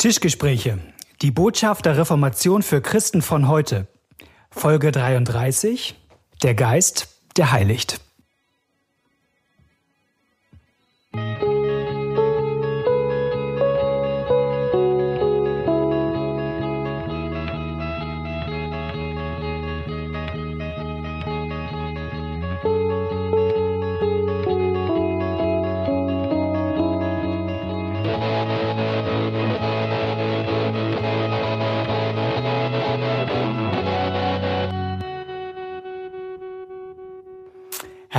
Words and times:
Tischgespräche. 0.00 0.78
Die 1.20 1.30
Botschaft 1.30 1.84
der 1.84 1.98
Reformation 1.98 2.62
für 2.62 2.80
Christen 2.80 3.20
von 3.20 3.48
heute. 3.48 3.86
Folge 4.50 4.92
33. 4.92 5.94
Der 6.42 6.54
Geist, 6.54 7.08
der 7.36 7.52
heiligt. 7.52 8.00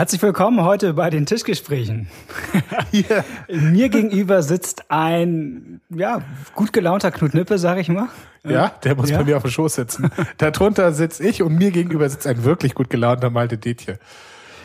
Herzlich 0.02 0.23
willkommen 0.23 0.64
heute 0.64 0.96
bei 0.96 1.12
den 1.12 1.28
Tischgesprächen. 1.28 2.08
Yeah. 2.91 3.23
Mir 3.48 3.90
gegenüber 3.90 4.41
sitzt 4.41 4.90
ein 4.90 5.80
ja, 5.90 6.24
gut 6.55 6.74
gelaunter 6.74 7.12
Knut 7.12 7.36
Nippe, 7.36 7.60
sag 7.60 7.77
ich 7.77 7.88
mal. 7.88 8.10
Ja, 8.44 8.70
der 8.84 8.96
muss 8.96 9.12
ja. 9.12 9.20
bei 9.20 9.26
mir 9.26 9.38
auf 9.38 9.44
dem 9.44 9.52
Schoß 9.52 9.76
sitzen. 9.76 10.10
Darunter 10.40 10.91
sitze 10.91 11.24
ich 11.24 11.44
und 11.44 11.55
mir 11.55 11.70
gegenüber 11.70 12.10
sitzt 12.10 12.26
ein 12.26 12.44
wirklich 12.44 12.74
gut 12.74 12.90
gelaunter 12.90 13.30
Malte 13.30 13.60
Detje. 13.60 14.00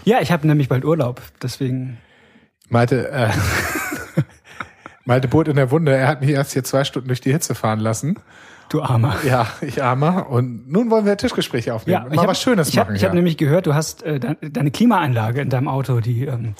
Ja, 0.05 0.23
ich 0.23 0.33
habe 0.33 0.47
nämlich 0.47 0.71
bald 0.71 0.87
Urlaub, 0.87 1.21
deswegen. 1.43 1.99
Malte, 2.71 3.11
äh, 3.11 3.29
Malte 5.07 5.29
Boot 5.29 5.49
in 5.49 5.57
der 5.57 5.71
Wunde, 5.71 5.95
er 5.95 6.09
hat 6.09 6.21
mich 6.21 6.31
erst 6.31 6.53
hier 6.53 6.65
zwei 6.65 6.85
Stunden 6.85 7.09
durch 7.09 7.21
die 7.21 7.33
Hitze 7.33 7.55
fahren 7.55 7.81
lassen. 7.81 8.19
Du 8.69 8.83
Armer. 8.83 9.17
Ja, 9.25 9.47
ich 9.61 9.83
Armer. 9.83 10.29
Und 10.29 10.71
nun 10.71 10.91
wollen 10.91 11.07
wir 11.07 11.17
Tischgespräche 11.17 11.73
aufnehmen. 11.73 12.03
Ja, 12.09 12.15
Mal 12.15 12.23
hab, 12.23 12.31
was 12.31 12.43
Schönes 12.43 12.69
ich 12.69 12.77
machen. 12.77 12.89
Hab, 12.89 12.97
ich 12.97 13.05
habe 13.05 13.15
nämlich 13.15 13.37
gehört, 13.37 13.67
du 13.67 13.75
hast 13.75 14.03
äh, 14.03 14.19
deine 14.19 14.73
Klimaanlage 14.73 15.41
in 15.41 15.49
deinem 15.49 15.69
Auto, 15.69 16.01
die, 16.01 16.25
ähm, 16.25 16.57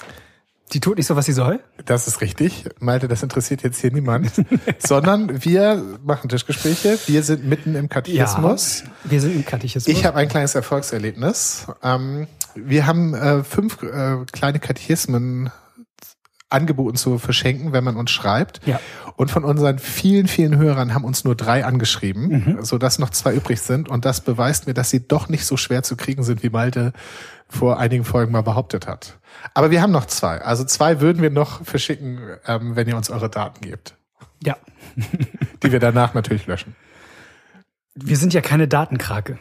die 0.73 0.79
tut 0.79 0.99
nicht 0.99 1.09
so, 1.09 1.17
was 1.17 1.27
sie 1.27 1.33
soll. 1.33 1.59
Das 1.85 2.07
ist 2.07 2.21
richtig. 2.21 2.67
Malte, 2.79 3.09
das 3.09 3.25
interessiert 3.25 3.65
jetzt 3.65 3.81
hier 3.81 3.93
niemand. 3.93 4.31
Sondern 4.79 5.45
wir 5.45 5.83
machen 6.05 6.29
Tischgespräche. 6.29 6.99
Wir 7.07 7.25
sind 7.25 7.45
mitten 7.45 7.75
im 7.75 7.89
Katechismus. 7.89 8.85
Ja, 8.85 9.11
wir 9.11 9.21
sind 9.21 9.35
im 9.35 9.45
Katechismus. 9.45 9.93
Ich 9.93 10.05
habe 10.05 10.17
ein 10.19 10.29
kleines 10.29 10.55
Erfolgserlebnis. 10.55 11.67
Ähm, 11.83 12.29
wir 12.55 12.87
haben 12.87 13.15
äh, 13.15 13.43
fünf 13.43 13.83
äh, 13.83 14.19
kleine 14.31 14.61
Katechismen 14.61 15.51
angeboten 16.49 16.97
zu 16.97 17.19
verschenken, 17.19 17.73
wenn 17.73 17.85
man 17.85 17.97
uns 17.97 18.11
schreibt. 18.11 18.67
Ja. 18.67 18.81
Und 19.17 19.31
von 19.31 19.45
unseren 19.45 19.79
vielen, 19.79 20.29
vielen 20.29 20.57
Hörern 20.57 20.95
haben 20.95 21.05
uns 21.05 21.25
nur 21.25 21.35
drei 21.35 21.65
angeschrieben, 21.65 22.29
mhm. 22.29 22.65
sodass 22.65 22.99
noch 22.99 23.11
zwei 23.11 23.35
übrig 23.35 23.61
sind. 23.61 23.89
Und 23.89 24.05
das 24.05 24.21
beweist 24.21 24.67
mir, 24.67 24.75
dass 24.75 24.91
sie 24.91 25.07
doch 25.07 25.29
nicht 25.29 25.45
so 25.45 25.57
schwer 25.57 25.83
zu 25.83 25.97
kriegen 25.97 26.23
sind, 26.23 26.43
wie 26.43 26.51
Malte 26.51 26.93
vor 27.49 27.79
einigen 27.79 28.05
Folgen 28.05 28.33
mal 28.33 28.43
behauptet 28.43 28.87
hat. 28.87 29.19
Aber 29.55 29.71
wir 29.71 29.81
haben 29.83 29.93
noch 29.93 30.07
zwei. 30.07 30.41
Also 30.41 30.65
zwei 30.65 31.01
würden 31.01 31.23
wir 31.23 31.31
noch 31.31 31.65
verschicken, 31.65 32.21
ähm, 32.47 32.77
wenn 32.77 32.89
ihr 32.89 32.97
uns 32.97 33.11
eure 33.11 33.31
Daten 33.31 33.61
gebt. 33.63 33.97
Ja. 34.43 34.57
Die 35.63 35.73
wir 35.73 35.81
danach 35.81 36.15
natürlich 36.15 36.47
löschen. 36.47 36.77
Wir 37.95 38.17
sind 38.17 38.35
ja 38.35 38.41
keine 38.41 38.69
Datenkrake. 38.69 39.39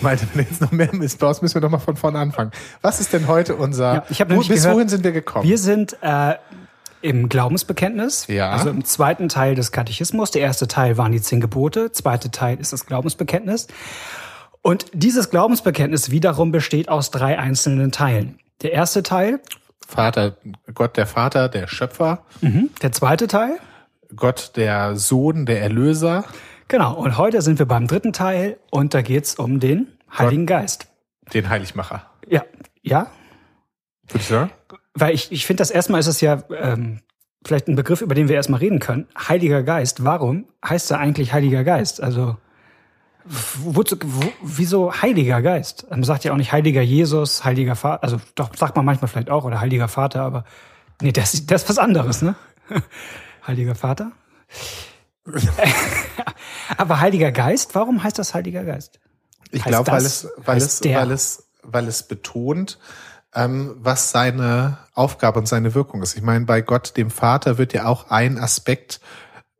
Malte, 0.00 0.26
wenn 0.34 0.44
jetzt 0.44 0.60
noch 0.60 0.72
mehr 0.72 0.94
Mist 0.94 1.18
baust, 1.18 1.42
müssen 1.42 1.54
wir 1.54 1.60
doch 1.60 1.70
mal 1.70 1.78
von 1.78 1.96
vorne 1.96 2.18
anfangen. 2.18 2.50
Was 2.82 3.00
ist 3.00 3.12
denn 3.12 3.26
heute 3.26 3.56
unser, 3.56 4.04
ja, 4.10 4.30
wo, 4.30 4.38
bis 4.38 4.48
gehört, 4.48 4.74
wohin 4.74 4.88
sind 4.88 5.04
wir 5.04 5.12
gekommen? 5.12 5.48
Wir 5.48 5.58
sind 5.58 5.96
äh, 6.02 6.34
im 7.02 7.28
Glaubensbekenntnis, 7.28 8.26
ja. 8.26 8.50
also 8.50 8.70
im 8.70 8.84
zweiten 8.84 9.28
Teil 9.28 9.54
des 9.54 9.72
Katechismus. 9.72 10.30
Der 10.30 10.42
erste 10.42 10.66
Teil 10.68 10.96
waren 10.96 11.12
die 11.12 11.20
zehn 11.20 11.40
Gebote, 11.40 11.92
zweite 11.92 12.30
Teil 12.30 12.58
ist 12.58 12.72
das 12.72 12.86
Glaubensbekenntnis. 12.86 13.68
Und 14.62 14.86
dieses 14.92 15.30
Glaubensbekenntnis 15.30 16.10
wiederum 16.10 16.50
besteht 16.50 16.88
aus 16.88 17.10
drei 17.12 17.38
einzelnen 17.38 17.92
Teilen. 17.92 18.40
Der 18.62 18.72
erste 18.72 19.02
Teil. 19.04 19.40
Vater, 19.86 20.36
Gott 20.74 20.96
der 20.96 21.06
Vater, 21.06 21.48
der 21.48 21.68
Schöpfer. 21.68 22.24
Mhm. 22.40 22.70
Der 22.82 22.90
zweite 22.90 23.28
Teil. 23.28 23.58
Gott 24.14 24.52
der 24.56 24.96
Sohn, 24.96 25.46
der 25.46 25.62
Erlöser. 25.62 26.24
Genau, 26.68 26.94
und 26.94 27.16
heute 27.16 27.42
sind 27.42 27.60
wir 27.60 27.66
beim 27.66 27.86
dritten 27.86 28.12
Teil 28.12 28.58
und 28.70 28.92
da 28.92 29.00
geht's 29.00 29.36
um 29.36 29.60
den 29.60 29.86
Heiligen 30.16 30.46
Gott, 30.46 30.58
Geist. 30.58 30.88
Den 31.32 31.48
Heiligmacher. 31.48 32.02
Ja, 32.26 32.44
ja. 32.82 33.06
Würde 34.08 34.18
ich 34.18 34.26
sagen? 34.26 34.50
Weil 34.94 35.14
ich, 35.14 35.30
ich 35.30 35.46
finde, 35.46 35.60
das 35.60 35.70
erstmal 35.70 36.00
ist 36.00 36.08
es 36.08 36.20
ja 36.20 36.42
ähm, 36.50 37.02
vielleicht 37.44 37.68
ein 37.68 37.76
Begriff, 37.76 38.00
über 38.00 38.16
den 38.16 38.28
wir 38.28 38.34
erstmal 38.34 38.58
reden 38.58 38.80
können. 38.80 39.06
Heiliger 39.16 39.62
Geist, 39.62 40.02
warum 40.04 40.46
heißt 40.64 40.90
er 40.90 40.98
eigentlich 40.98 41.32
Heiliger 41.32 41.62
Geist? 41.62 42.02
Also 42.02 42.36
wozu, 43.24 43.96
wo, 44.04 44.32
wieso 44.42 44.92
Heiliger 45.02 45.42
Geist? 45.42 45.86
Man 45.90 46.02
sagt 46.02 46.24
ja 46.24 46.32
auch 46.32 46.36
nicht 46.36 46.50
Heiliger 46.50 46.82
Jesus, 46.82 47.44
Heiliger 47.44 47.76
Vater, 47.76 48.02
also 48.02 48.20
doch 48.34 48.54
sagt 48.56 48.74
man 48.74 48.84
manchmal 48.84 49.08
vielleicht 49.08 49.30
auch, 49.30 49.44
oder 49.44 49.60
Heiliger 49.60 49.88
Vater, 49.88 50.22
aber 50.22 50.44
nee, 51.00 51.12
das, 51.12 51.46
das 51.46 51.62
ist 51.62 51.68
was 51.68 51.78
anderes, 51.78 52.22
ne? 52.22 52.34
Heiliger 53.46 53.76
Vater? 53.76 54.10
Aber 56.76 57.00
Heiliger 57.00 57.32
Geist, 57.32 57.74
warum 57.74 58.02
heißt 58.02 58.18
das 58.18 58.34
Heiliger 58.34 58.64
Geist? 58.64 59.00
Ich 59.50 59.64
glaube, 59.64 59.90
weil 59.90 60.04
es, 60.04 60.28
weil 60.36 60.58
es, 60.58 60.82
weil 60.82 61.10
es, 61.10 61.48
weil 61.62 61.88
es 61.88 62.02
betont, 62.02 62.78
ähm, 63.34 63.76
was 63.78 64.10
seine 64.10 64.78
Aufgabe 64.94 65.38
und 65.38 65.46
seine 65.46 65.74
Wirkung 65.74 66.02
ist. 66.02 66.16
Ich 66.16 66.22
meine, 66.22 66.44
bei 66.44 66.60
Gott, 66.62 66.96
dem 66.96 67.10
Vater, 67.10 67.58
wird 67.58 67.72
ja 67.72 67.86
auch 67.86 68.10
ein 68.10 68.38
Aspekt, 68.38 69.00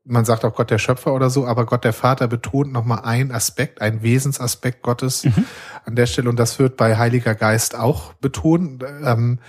man 0.04 0.24
sagt 0.24 0.44
auch 0.44 0.54
Gott 0.54 0.70
der 0.70 0.78
Schöpfer 0.78 1.12
oder 1.12 1.30
so, 1.30 1.46
aber 1.46 1.66
Gott 1.66 1.84
der 1.84 1.92
Vater 1.92 2.28
betont 2.28 2.72
nochmal 2.72 3.00
ein 3.04 3.32
Aspekt, 3.32 3.80
ein 3.80 4.02
Wesensaspekt 4.02 4.82
Gottes 4.82 5.24
mhm. 5.24 5.44
an 5.84 5.96
der 5.96 6.06
Stelle 6.06 6.28
und 6.28 6.38
das 6.38 6.58
wird 6.58 6.76
bei 6.76 6.96
Heiliger 6.96 7.34
Geist 7.34 7.76
auch 7.76 8.12
betont. 8.14 8.84
Ähm, 9.04 9.40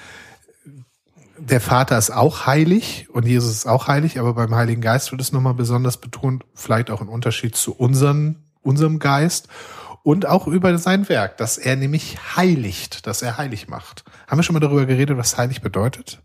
der 1.39 1.61
Vater 1.61 1.97
ist 1.97 2.11
auch 2.11 2.45
heilig 2.45 3.07
und 3.11 3.25
Jesus 3.25 3.51
ist 3.51 3.67
auch 3.67 3.87
heilig, 3.87 4.19
aber 4.19 4.33
beim 4.33 4.53
Heiligen 4.55 4.81
Geist 4.81 5.11
wird 5.11 5.21
es 5.21 5.31
nochmal 5.31 5.53
besonders 5.53 5.97
betont, 5.97 6.43
vielleicht 6.53 6.89
auch 6.89 7.01
ein 7.01 7.07
Unterschied 7.07 7.55
zu 7.55 7.73
unseren, 7.73 8.43
unserem 8.61 8.99
Geist 8.99 9.47
und 10.03 10.25
auch 10.25 10.47
über 10.47 10.77
sein 10.77 11.09
Werk, 11.09 11.37
dass 11.37 11.57
er 11.57 11.75
nämlich 11.75 12.17
heiligt, 12.35 13.07
dass 13.07 13.21
er 13.21 13.37
heilig 13.37 13.67
macht. 13.67 14.03
Haben 14.27 14.39
wir 14.39 14.43
schon 14.43 14.53
mal 14.53 14.59
darüber 14.59 14.85
geredet, 14.85 15.17
was 15.17 15.37
heilig 15.37 15.61
bedeutet? 15.61 16.21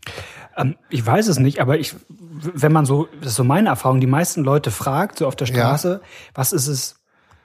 Ähm, 0.55 0.75
ich 0.89 1.05
weiß 1.05 1.27
es 1.27 1.39
nicht, 1.39 1.59
aber 1.59 1.77
ich, 1.77 1.95
wenn 2.09 2.71
man 2.71 2.85
so, 2.85 3.07
das 3.19 3.31
ist 3.31 3.35
so 3.35 3.43
meine 3.43 3.69
Erfahrung, 3.69 3.99
die 3.99 4.07
meisten 4.07 4.43
Leute 4.43 4.71
fragt, 4.71 5.19
so 5.19 5.27
auf 5.27 5.35
der 5.35 5.47
Straße, 5.47 5.99
ja. 6.01 6.07
was 6.33 6.53
ist 6.53 6.67
es, 6.67 6.95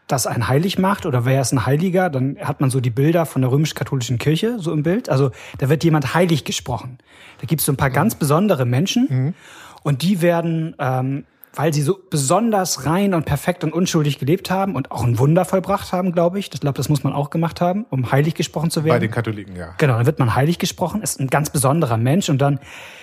das 0.08 0.26
ein 0.26 0.48
heilig 0.48 0.78
macht 0.78 1.06
oder 1.06 1.24
wer 1.24 1.41
ist 1.41 1.52
ein 1.52 1.66
Heiliger, 1.66 2.10
dann 2.10 2.38
hat 2.42 2.60
man 2.60 2.70
so 2.70 2.80
die 2.80 2.91
Bilder 2.91 3.26
von 3.26 3.42
der 3.42 3.52
römisch-katholischen 3.52 4.19
Kirche 4.19 4.58
so 4.58 4.72
im 4.72 4.82
Bild. 4.82 5.08
Also 5.08 5.30
da 5.58 5.69
wird 5.69 5.84
jemand 5.84 6.14
heilig 6.14 6.44
gesprochen. 6.44 6.98
Da 7.41 7.46
gibt 7.46 7.60
es 7.60 7.66
so 7.66 7.72
ein 7.72 7.76
paar 7.76 7.91
ganz 7.91 8.14
besondere 8.14 8.64
Menschen 8.64 9.06
mhm. 9.08 9.34
und 9.82 10.02
die 10.02 10.22
werden, 10.22 10.74
ähm, 10.78 11.24
weil 11.54 11.74
sie 11.74 11.82
so 11.82 11.98
besonders 12.10 12.86
rein 12.86 13.14
und 13.14 13.26
perfekt 13.26 13.64
und 13.64 13.72
unschuldig 13.72 14.19
gelebt 14.19 14.50
haben 14.50 14.76
und 14.76 14.91
auch 14.91 15.04
ein 15.04 15.19
Wunder 15.19 15.44
vollbracht 15.44 15.92
haben, 15.92 16.12
glaube 16.12 16.38
ich. 16.38 16.50
Ich 16.52 16.60
glaube, 16.60 16.76
das 16.76 16.88
muss 16.88 17.04
man 17.04 17.12
auch 17.12 17.30
gemacht 17.30 17.60
haben, 17.60 17.84
um 17.90 18.10
heilig 18.10 18.34
gesprochen 18.34 18.70
zu 18.70 18.84
werden. 18.84 18.94
Bei 18.94 19.00
den 19.00 19.10
Katholiken, 19.10 19.56
ja. 19.56 19.75
Genau, 19.76 19.96
dann 19.96 20.06
wird 20.06 20.19
man 20.19 20.34
heilig 20.34 20.58
gesprochen, 20.58 21.02
ist 21.02 21.20
ein 21.20 21.28
ganz 21.28 21.50
besonderer 21.50 21.96
Mensch 21.96 22.28
und 22.28 22.38
dann 22.38 22.60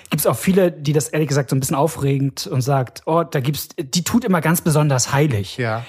gibt 0.09 0.21
es 0.21 0.27
auch 0.27 0.37
viele, 0.37 0.71
die 0.71 0.93
das 0.93 1.09
ehrlich 1.09 1.27
gesagt 1.27 1.49
so 1.49 1.55
ein 1.55 1.59
bisschen 1.59 1.75
aufregend 1.75 2.47
und 2.47 2.61
sagt, 2.61 3.03
oh, 3.05 3.23
da 3.23 3.39
gibt's, 3.41 3.69
die 3.77 4.03
tut 4.03 4.23
immer 4.23 4.41
ganz 4.41 4.61
besonders 4.61 5.13
heilig. 5.13 5.57
Ja. 5.57 5.83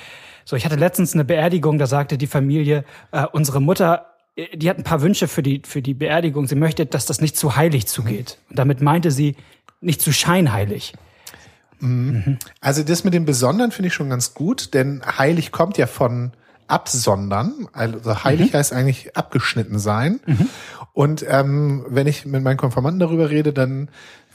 So, 0.46 0.54
ich 0.54 0.64
hatte 0.64 0.76
letztens 0.76 1.12
eine 1.12 1.24
Beerdigung, 1.24 1.76
da 1.76 1.86
sagte 1.86 2.16
die 2.16 2.28
Familie, 2.28 2.84
äh, 3.10 3.26
unsere 3.32 3.60
Mutter, 3.60 4.06
äh, 4.36 4.56
die 4.56 4.70
hat 4.70 4.78
ein 4.78 4.84
paar 4.84 5.02
Wünsche 5.02 5.26
für 5.26 5.42
die, 5.42 5.60
für 5.66 5.82
die 5.82 5.92
Beerdigung. 5.92 6.46
Sie 6.46 6.54
möchte, 6.54 6.86
dass 6.86 7.04
das 7.04 7.20
nicht 7.20 7.36
zu 7.36 7.56
heilig 7.56 7.88
zugeht. 7.88 8.38
Und 8.48 8.58
damit 8.58 8.80
meinte 8.80 9.10
sie 9.10 9.34
nicht 9.80 10.00
zu 10.00 10.12
scheinheilig. 10.12 10.94
Mhm. 11.80 12.38
Also 12.60 12.84
das 12.84 13.02
mit 13.02 13.12
dem 13.12 13.24
Besonderen 13.24 13.72
finde 13.72 13.88
ich 13.88 13.94
schon 13.94 14.08
ganz 14.08 14.34
gut, 14.34 14.72
denn 14.72 15.02
heilig 15.18 15.50
kommt 15.50 15.78
ja 15.78 15.88
von 15.88 16.30
absondern. 16.68 17.68
Also 17.72 18.22
heilig 18.22 18.52
mhm. 18.52 18.56
heißt 18.56 18.72
eigentlich 18.72 19.16
abgeschnitten 19.16 19.80
sein. 19.80 20.20
Mhm. 20.26 20.48
Und 20.92 21.24
ähm, 21.28 21.84
wenn 21.88 22.06
ich 22.06 22.24
mit 22.24 22.44
meinen 22.44 22.56
Konformanten 22.56 23.00
darüber 23.00 23.30
rede, 23.30 23.52
dann 23.52 23.88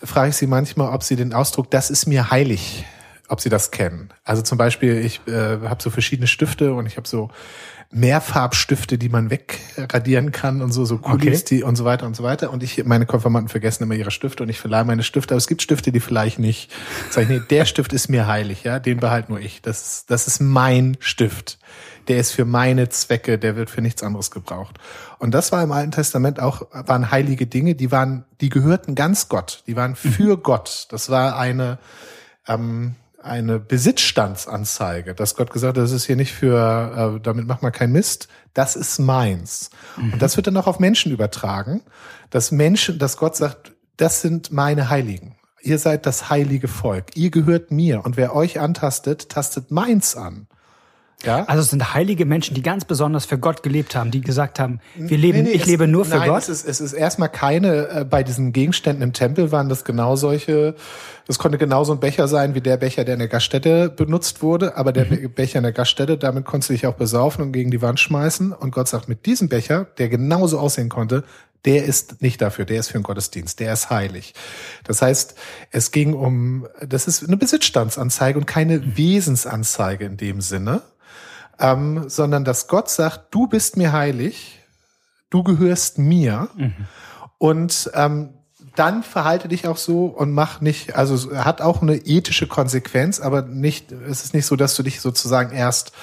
frage 0.04 0.32
ich 0.32 0.36
sie 0.36 0.48
manchmal, 0.48 0.94
ob 0.94 1.04
sie 1.04 1.16
den 1.16 1.34
Ausdruck, 1.34 1.72
das 1.72 1.90
ist 1.90 2.06
mir 2.06 2.32
heilig, 2.32 2.84
ob 3.32 3.40
Sie 3.40 3.50
das 3.50 3.72
kennen. 3.72 4.10
Also 4.26 4.42
zum 4.42 4.58
Beispiel, 4.58 4.98
ich 4.98 5.22
äh, 5.28 5.60
habe 5.66 5.82
so 5.82 5.90
verschiedene 5.90 6.28
Stifte 6.28 6.74
und 6.74 6.86
ich 6.86 6.98
habe 6.98 7.08
so 7.08 7.30
Mehrfarbstifte, 7.90 8.98
die 8.98 9.10
man 9.10 9.30
wegradieren 9.30 10.32
kann 10.32 10.62
und 10.62 10.72
so, 10.72 10.86
so 10.86 10.98
Kulis, 10.98 11.42
okay. 11.42 11.56
die 11.56 11.64
und 11.64 11.76
so 11.78 11.86
weiter 11.86 12.06
und 12.06 12.16
so 12.16 12.24
weiter. 12.24 12.52
Und 12.52 12.62
ich, 12.62 12.84
meine 12.86 13.06
Konfirmanden 13.06 13.50
vergessen 13.50 13.84
immer 13.84 13.96
ihre 13.96 14.12
Stifte 14.12 14.44
und 14.44 14.50
ich 14.50 14.60
verleihe 14.60 14.84
meine 14.84 15.04
Stifte, 15.04 15.34
aber 15.34 15.38
es 15.38 15.48
gibt 15.48 15.62
Stifte, 15.62 15.92
die 15.92 16.02
vielleicht 16.02 16.40
nicht. 16.40 16.72
Sag 17.10 17.24
ich, 17.24 17.30
nee, 17.30 17.42
der 17.50 17.66
Stift 17.66 17.94
ist 17.94 18.10
mir 18.10 18.28
heilig, 18.28 18.64
ja, 18.64 18.80
den 18.80 19.00
behalte 19.00 19.32
nur 19.32 19.40
ich. 19.40 19.62
Das, 19.62 19.82
ist, 19.82 20.12
das 20.12 20.28
ist 20.28 20.42
mein 20.42 20.98
Stift. 21.00 21.58
Der 22.08 22.18
ist 22.18 22.32
für 22.32 22.46
meine 22.46 22.90
Zwecke, 22.90 23.38
der 23.38 23.56
wird 23.56 23.70
für 23.70 23.82
nichts 23.82 24.04
anderes 24.04 24.32
gebraucht. 24.32 24.78
Und 25.20 25.32
das 25.32 25.52
war 25.52 25.64
im 25.64 25.72
Alten 25.72 25.92
Testament 25.92 26.40
auch, 26.40 26.68
waren 26.72 27.12
heilige 27.12 27.46
Dinge, 27.46 27.76
die 27.76 27.92
waren, 27.92 28.26
die 28.42 28.50
gehörten 28.50 28.96
ganz 28.96 29.30
Gott, 29.30 29.64
die 29.68 29.76
waren 29.76 29.96
für 29.96 30.38
mhm. 30.38 30.44
Gott. 30.44 30.88
Das 30.90 31.10
war 31.10 31.38
eine, 31.38 31.78
ähm, 32.48 32.96
eine 33.24 33.60
Besitzstandsanzeige, 33.60 35.14
dass 35.14 35.36
Gott 35.36 35.52
gesagt 35.52 35.78
hat, 35.78 35.84
das 35.84 35.92
ist 35.92 36.06
hier 36.06 36.16
nicht 36.16 36.34
für, 36.34 37.16
äh, 37.18 37.22
damit 37.22 37.48
macht 37.48 37.62
man 37.62 37.72
keinen 37.72 37.94
Mist, 37.94 38.28
das 38.54 38.76
ist 38.76 39.00
meins. 39.00 39.70
Mhm. 39.98 40.14
Und 40.14 40.22
das 40.22 40.38
wird 40.38 40.48
dann 40.48 40.58
auch 40.58 40.68
auf 40.68 40.80
Menschen 40.80 41.12
übertragen, 41.12 41.82
dass 42.30 42.52
Menschen, 42.52 43.00
dass 43.00 43.18
Gott 43.18 43.36
sagt, 43.36 43.74
das 43.98 44.22
sind 44.22 44.52
meine 44.52 44.90
Heiligen. 44.90 45.36
Ihr 45.62 45.78
seid 45.78 46.06
das 46.06 46.30
heilige 46.30 46.68
Volk. 46.68 47.16
Ihr 47.16 47.30
gehört 47.30 47.72
mir. 47.72 48.04
Und 48.04 48.18
wer 48.18 48.36
euch 48.36 48.60
antastet, 48.60 49.30
tastet 49.30 49.70
meins 49.70 50.16
an. 50.16 50.48
Ja? 51.24 51.46
Also 51.46 51.62
es 51.62 51.70
sind 51.70 51.94
heilige 51.94 52.26
Menschen, 52.26 52.56
die 52.56 52.62
ganz 52.62 52.86
besonders 52.86 53.26
für 53.26 53.38
Gott 53.38 53.64
gelebt 53.64 53.96
haben, 53.96 54.12
die 54.12 54.22
gesagt 54.22 54.60
haben, 54.60 54.80
wir 54.96 55.18
leben, 55.18 55.40
nee, 55.40 55.50
nee, 55.50 55.52
ich 55.52 55.62
es, 55.62 55.68
lebe 55.68 55.88
nur 55.88 56.06
für 56.06 56.18
nein, 56.18 56.30
Gott. 56.30 56.44
Es 56.44 56.50
ist, 56.50 56.68
es 56.68 56.82
ist 56.82 56.94
erstmal 56.94 57.30
keine, 57.30 57.88
äh, 57.90 58.06
bei 58.06 58.24
diesen 58.24 58.54
Gegenständen 58.54 59.04
im 59.04 59.14
Tempel 59.14 59.52
waren 59.52 59.70
das 59.70 59.84
genau 59.84 60.16
solche, 60.16 60.76
das 61.28 61.40
konnte 61.40 61.58
genauso 61.58 61.94
ein 61.94 62.00
Becher 62.00 62.28
sein 62.28 62.56
wie 62.56 62.62
der 62.62 62.78
Becher, 62.78 63.04
der 63.04 63.14
in 63.16 63.20
der 63.20 63.28
Gaststätte 63.28 63.90
benutzt 63.90 64.42
wurde, 64.42 64.78
aber 64.78 64.92
der 64.92 65.06
mhm. 65.06 65.32
Becher 65.34 65.60
in 65.60 65.64
der 65.64 65.74
Gaststätte, 65.74 66.18
damit 66.18 66.46
konntest 66.46 66.70
du 66.70 66.74
dich 66.74 66.88
auch 66.88 66.96
besaufen 66.96 67.44
und 67.44 67.52
gegen 67.52 67.72
die 67.72 67.82
Wand 67.82 68.00
schmeißen. 68.00 68.54
Und 68.54 68.72
Gott 68.72 68.88
sagt, 68.88 69.08
mit 69.08 69.26
diesem 69.26 69.50
Becher, 69.50 69.88
der 69.98 70.10
genauso 70.10 70.60
aussehen 70.60 70.90
konnte, 70.90 71.24
der 71.66 71.86
ist 71.86 72.22
nicht 72.22 72.42
dafür, 72.42 72.66
der 72.66 72.80
ist 72.80 72.88
für 72.88 72.98
den 72.98 73.04
Gottesdienst, 73.04 73.60
der 73.60 73.74
ist 73.74 73.90
heilig. 73.90 74.34
Das 74.84 75.02
heißt, 75.02 75.36
es 75.70 75.92
ging 75.92 76.14
um, 76.14 76.68
das 76.86 77.08
ist 77.08 77.24
eine 77.24 77.38
Besitzstandsanzeige 77.38 78.40
und 78.40 78.48
keine 78.48 78.80
mhm. 78.80 78.98
Wesensanzeige 78.98 80.06
in 80.06 80.18
dem 80.18 80.42
Sinne, 80.42 80.82
ähm, 81.62 82.10
sondern 82.10 82.44
dass 82.44 82.68
Gott 82.68 82.90
sagt, 82.90 83.34
du 83.34 83.48
bist 83.48 83.78
mir 83.78 83.94
heilig, 83.94 84.60
du 85.30 85.44
gehörst 85.44 85.98
mir 85.98 86.50
mhm. 86.56 86.74
und 87.38 87.92
ähm, 87.94 88.34
dann 88.76 89.04
verhalte 89.04 89.48
dich 89.48 89.68
auch 89.68 89.78
so 89.78 90.06
und 90.06 90.32
mach 90.32 90.62
nicht, 90.62 90.96
also 90.96 91.36
hat 91.36 91.62
auch 91.62 91.82
eine 91.82 91.96
ethische 91.96 92.48
Konsequenz, 92.48 93.20
aber 93.20 93.42
nicht, 93.42 93.92
es 93.92 94.24
ist 94.24 94.34
nicht 94.34 94.46
so, 94.46 94.56
dass 94.56 94.76
du 94.76 94.84
dich 94.84 95.02
sozusagen 95.02 95.56
erst 95.56 95.94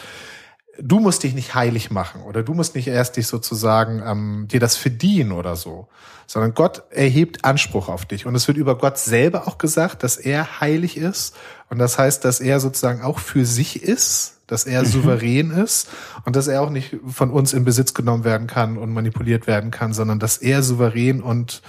du 0.80 1.00
musst 1.00 1.22
dich 1.22 1.34
nicht 1.34 1.54
heilig 1.54 1.90
machen 1.90 2.22
oder 2.22 2.42
du 2.42 2.54
musst 2.54 2.74
nicht 2.74 2.88
erst 2.88 3.16
dich 3.16 3.26
sozusagen 3.26 4.02
ähm, 4.04 4.46
dir 4.48 4.60
das 4.60 4.76
verdienen 4.76 5.32
oder 5.32 5.56
so, 5.56 5.88
sondern 6.26 6.54
Gott 6.54 6.84
erhebt 6.90 7.44
Anspruch 7.44 7.88
auf 7.88 8.06
dich. 8.06 8.26
Und 8.26 8.34
es 8.34 8.46
wird 8.48 8.58
über 8.58 8.78
Gott 8.78 8.98
selber 8.98 9.48
auch 9.48 9.58
gesagt, 9.58 10.02
dass 10.02 10.16
er 10.16 10.60
heilig 10.60 10.96
ist. 10.96 11.34
Und 11.68 11.78
das 11.78 11.98
heißt, 11.98 12.24
dass 12.24 12.40
er 12.40 12.60
sozusagen 12.60 13.02
auch 13.02 13.18
für 13.18 13.44
sich 13.44 13.82
ist, 13.82 14.37
dass 14.48 14.64
er 14.64 14.82
mhm. 14.82 14.86
souverän 14.86 15.50
ist 15.52 15.88
und 16.24 16.34
dass 16.34 16.48
er 16.48 16.62
auch 16.62 16.70
nicht 16.70 16.96
von 17.06 17.30
uns 17.30 17.52
in 17.52 17.64
Besitz 17.64 17.94
genommen 17.94 18.24
werden 18.24 18.48
kann 18.48 18.76
und 18.76 18.92
manipuliert 18.92 19.46
werden 19.46 19.70
kann, 19.70 19.92
sondern 19.92 20.18
dass 20.18 20.38
er 20.38 20.64
souverän 20.64 21.22
und 21.22 21.62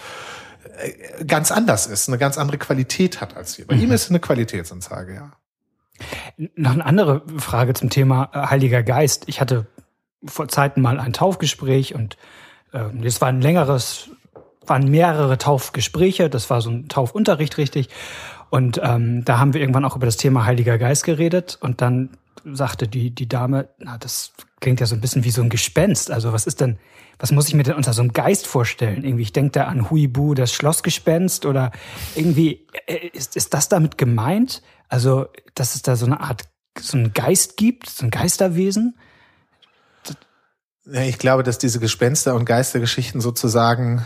äh, 0.79 1.23
ganz 1.25 1.51
anders 1.51 1.85
ist, 1.85 2.07
eine 2.07 2.17
ganz 2.17 2.39
andere 2.39 2.57
Qualität 2.57 3.21
hat 3.21 3.37
als 3.37 3.57
wir. 3.57 3.67
Bei 3.67 3.75
mhm. 3.75 3.83
ihm 3.83 3.91
ist 3.91 4.05
es 4.05 4.09
eine 4.09 4.19
Qualitätsanzeige, 4.19 5.13
ja. 5.13 5.31
Noch 6.55 6.71
eine 6.71 6.85
andere 6.85 7.23
Frage 7.37 7.73
zum 7.73 7.89
Thema 7.89 8.29
äh, 8.33 8.47
Heiliger 8.47 8.83
Geist. 8.83 9.25
Ich 9.27 9.41
hatte 9.41 9.67
vor 10.23 10.47
Zeiten 10.47 10.81
mal 10.81 10.99
ein 10.99 11.13
Taufgespräch 11.13 11.93
und 11.93 12.17
äh, 12.71 12.85
das 13.01 13.19
war 13.19 13.27
ein 13.27 13.41
längeres, 13.41 14.09
waren 14.65 14.89
mehrere 14.89 15.37
Taufgespräche, 15.37 16.29
das 16.29 16.49
war 16.49 16.61
so 16.61 16.69
ein 16.69 16.87
Taufunterricht 16.87 17.57
richtig. 17.57 17.89
Und 18.49 18.79
ähm, 18.83 19.25
da 19.25 19.37
haben 19.37 19.53
wir 19.53 19.61
irgendwann 19.61 19.85
auch 19.85 19.95
über 19.95 20.05
das 20.05 20.17
Thema 20.17 20.45
Heiliger 20.45 20.77
Geist 20.77 21.03
geredet 21.03 21.57
und 21.61 21.81
dann 21.81 22.17
sagte 22.45 22.87
die, 22.87 23.11
die 23.11 23.27
Dame, 23.27 23.69
na, 23.77 23.97
das 23.97 24.33
klingt 24.59 24.79
ja 24.79 24.85
so 24.85 24.95
ein 24.95 25.01
bisschen 25.01 25.23
wie 25.23 25.31
so 25.31 25.41
ein 25.41 25.49
Gespenst. 25.49 26.11
Also 26.11 26.33
was 26.33 26.45
ist 26.45 26.61
denn, 26.61 26.77
was 27.17 27.31
muss 27.31 27.47
ich 27.47 27.53
mir 27.53 27.63
denn 27.63 27.75
unter 27.75 27.93
so 27.93 28.01
einem 28.01 28.13
Geist 28.13 28.47
vorstellen? 28.47 29.03
Irgendwie, 29.03 29.23
ich 29.23 29.33
denke 29.33 29.51
da 29.51 29.65
an 29.65 29.89
Huibu, 29.89 30.33
das 30.33 30.53
Schlossgespenst 30.53 31.45
oder 31.45 31.71
irgendwie, 32.15 32.67
äh, 32.87 33.07
ist, 33.13 33.35
ist 33.35 33.53
das 33.53 33.69
damit 33.69 33.97
gemeint? 33.97 34.61
Also, 34.87 35.27
dass 35.53 35.75
es 35.75 35.81
da 35.81 35.95
so 35.95 36.05
eine 36.05 36.19
Art, 36.19 36.43
so 36.79 36.97
einen 36.97 37.13
Geist 37.13 37.57
gibt, 37.57 37.89
so 37.89 38.05
ein 38.05 38.11
Geisterwesen? 38.11 38.97
Ich 40.91 41.19
glaube, 41.19 41.43
dass 41.43 41.59
diese 41.59 41.79
Gespenster 41.79 42.33
und 42.33 42.45
Geistergeschichten 42.45 43.21
sozusagen 43.21 44.05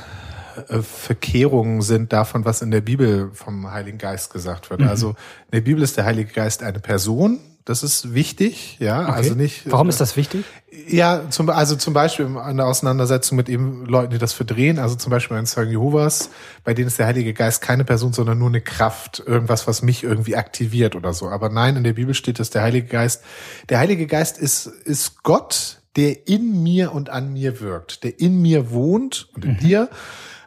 äh, 0.68 0.82
Verkehrungen 0.82 1.82
sind 1.82 2.12
davon, 2.14 2.46
was 2.46 2.62
in 2.62 2.72
der 2.72 2.82
Bibel 2.82 3.32
vom 3.34 3.72
Heiligen 3.72 3.98
Geist 3.98 4.34
gesagt 4.34 4.70
wird. 4.70 4.82
Mhm. 4.82 4.88
Also 4.88 5.10
in 5.10 5.52
der 5.54 5.62
Bibel 5.62 5.84
ist 5.84 5.98
der 5.98 6.06
Heilige 6.06 6.32
Geist 6.32 6.64
eine 6.64 6.80
Person, 6.80 7.40
das 7.66 7.82
ist 7.82 8.14
wichtig, 8.14 8.78
ja. 8.80 9.04
Okay. 9.04 9.12
Also 9.12 9.36
nicht. 9.36 9.72
Warum 9.72 9.88
ist 9.88 10.02
das 10.02 10.18
wichtig? 10.18 10.44
Ja, 10.88 11.30
zum, 11.30 11.50
also 11.50 11.76
zum 11.78 11.94
Beispiel 11.94 12.26
in 12.26 12.58
der 12.58 12.66
Auseinandersetzung 12.66 13.38
mit 13.38 13.48
eben 13.48 13.86
Leuten, 13.86 14.12
die 14.12 14.18
das 14.18 14.34
verdrehen, 14.34 14.80
also 14.80 14.96
zum 14.96 15.12
Beispiel 15.12 15.38
bei 15.38 15.44
Zeugen 15.44 15.72
Jehovas, 15.72 16.30
bei 16.66 16.74
denen 16.74 16.88
ist 16.88 17.00
der 17.00 17.06
Heilige 17.06 17.34
Geist 17.34 17.62
keine 17.62 17.86
Person, 17.86 18.12
sondern 18.12 18.38
nur 18.38 18.50
eine 18.50 18.60
Kraft, 18.60 19.24
irgendwas, 19.26 19.66
was 19.66 19.82
mich 19.82 20.04
irgendwie 20.04 20.36
aktiviert 20.36 20.96
oder 20.96 21.14
so. 21.14 21.30
Aber 21.30 21.48
nein, 21.50 21.78
in 21.78 21.84
der 21.84 21.94
Bibel 21.94 22.14
steht, 22.14 22.40
dass 22.40 22.50
der 22.50 22.64
Heilige 22.64 22.88
Geist, 22.88 23.24
der 23.70 23.80
Heilige 23.80 24.08
Geist 24.08 24.38
ist, 24.38 24.66
ist 24.66 25.24
Gott, 25.24 25.82
der 25.96 26.28
in 26.28 26.64
mir 26.64 26.92
und 26.92 27.10
an 27.10 27.32
mir 27.32 27.62
wirkt, 27.62 28.04
der 28.04 28.20
in 28.20 28.42
mir 28.42 28.72
wohnt 28.72 29.30
und 29.36 29.46
in 29.46 29.52
mhm. 29.52 29.58
dir. 29.60 29.90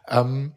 Ähm, 0.09 0.53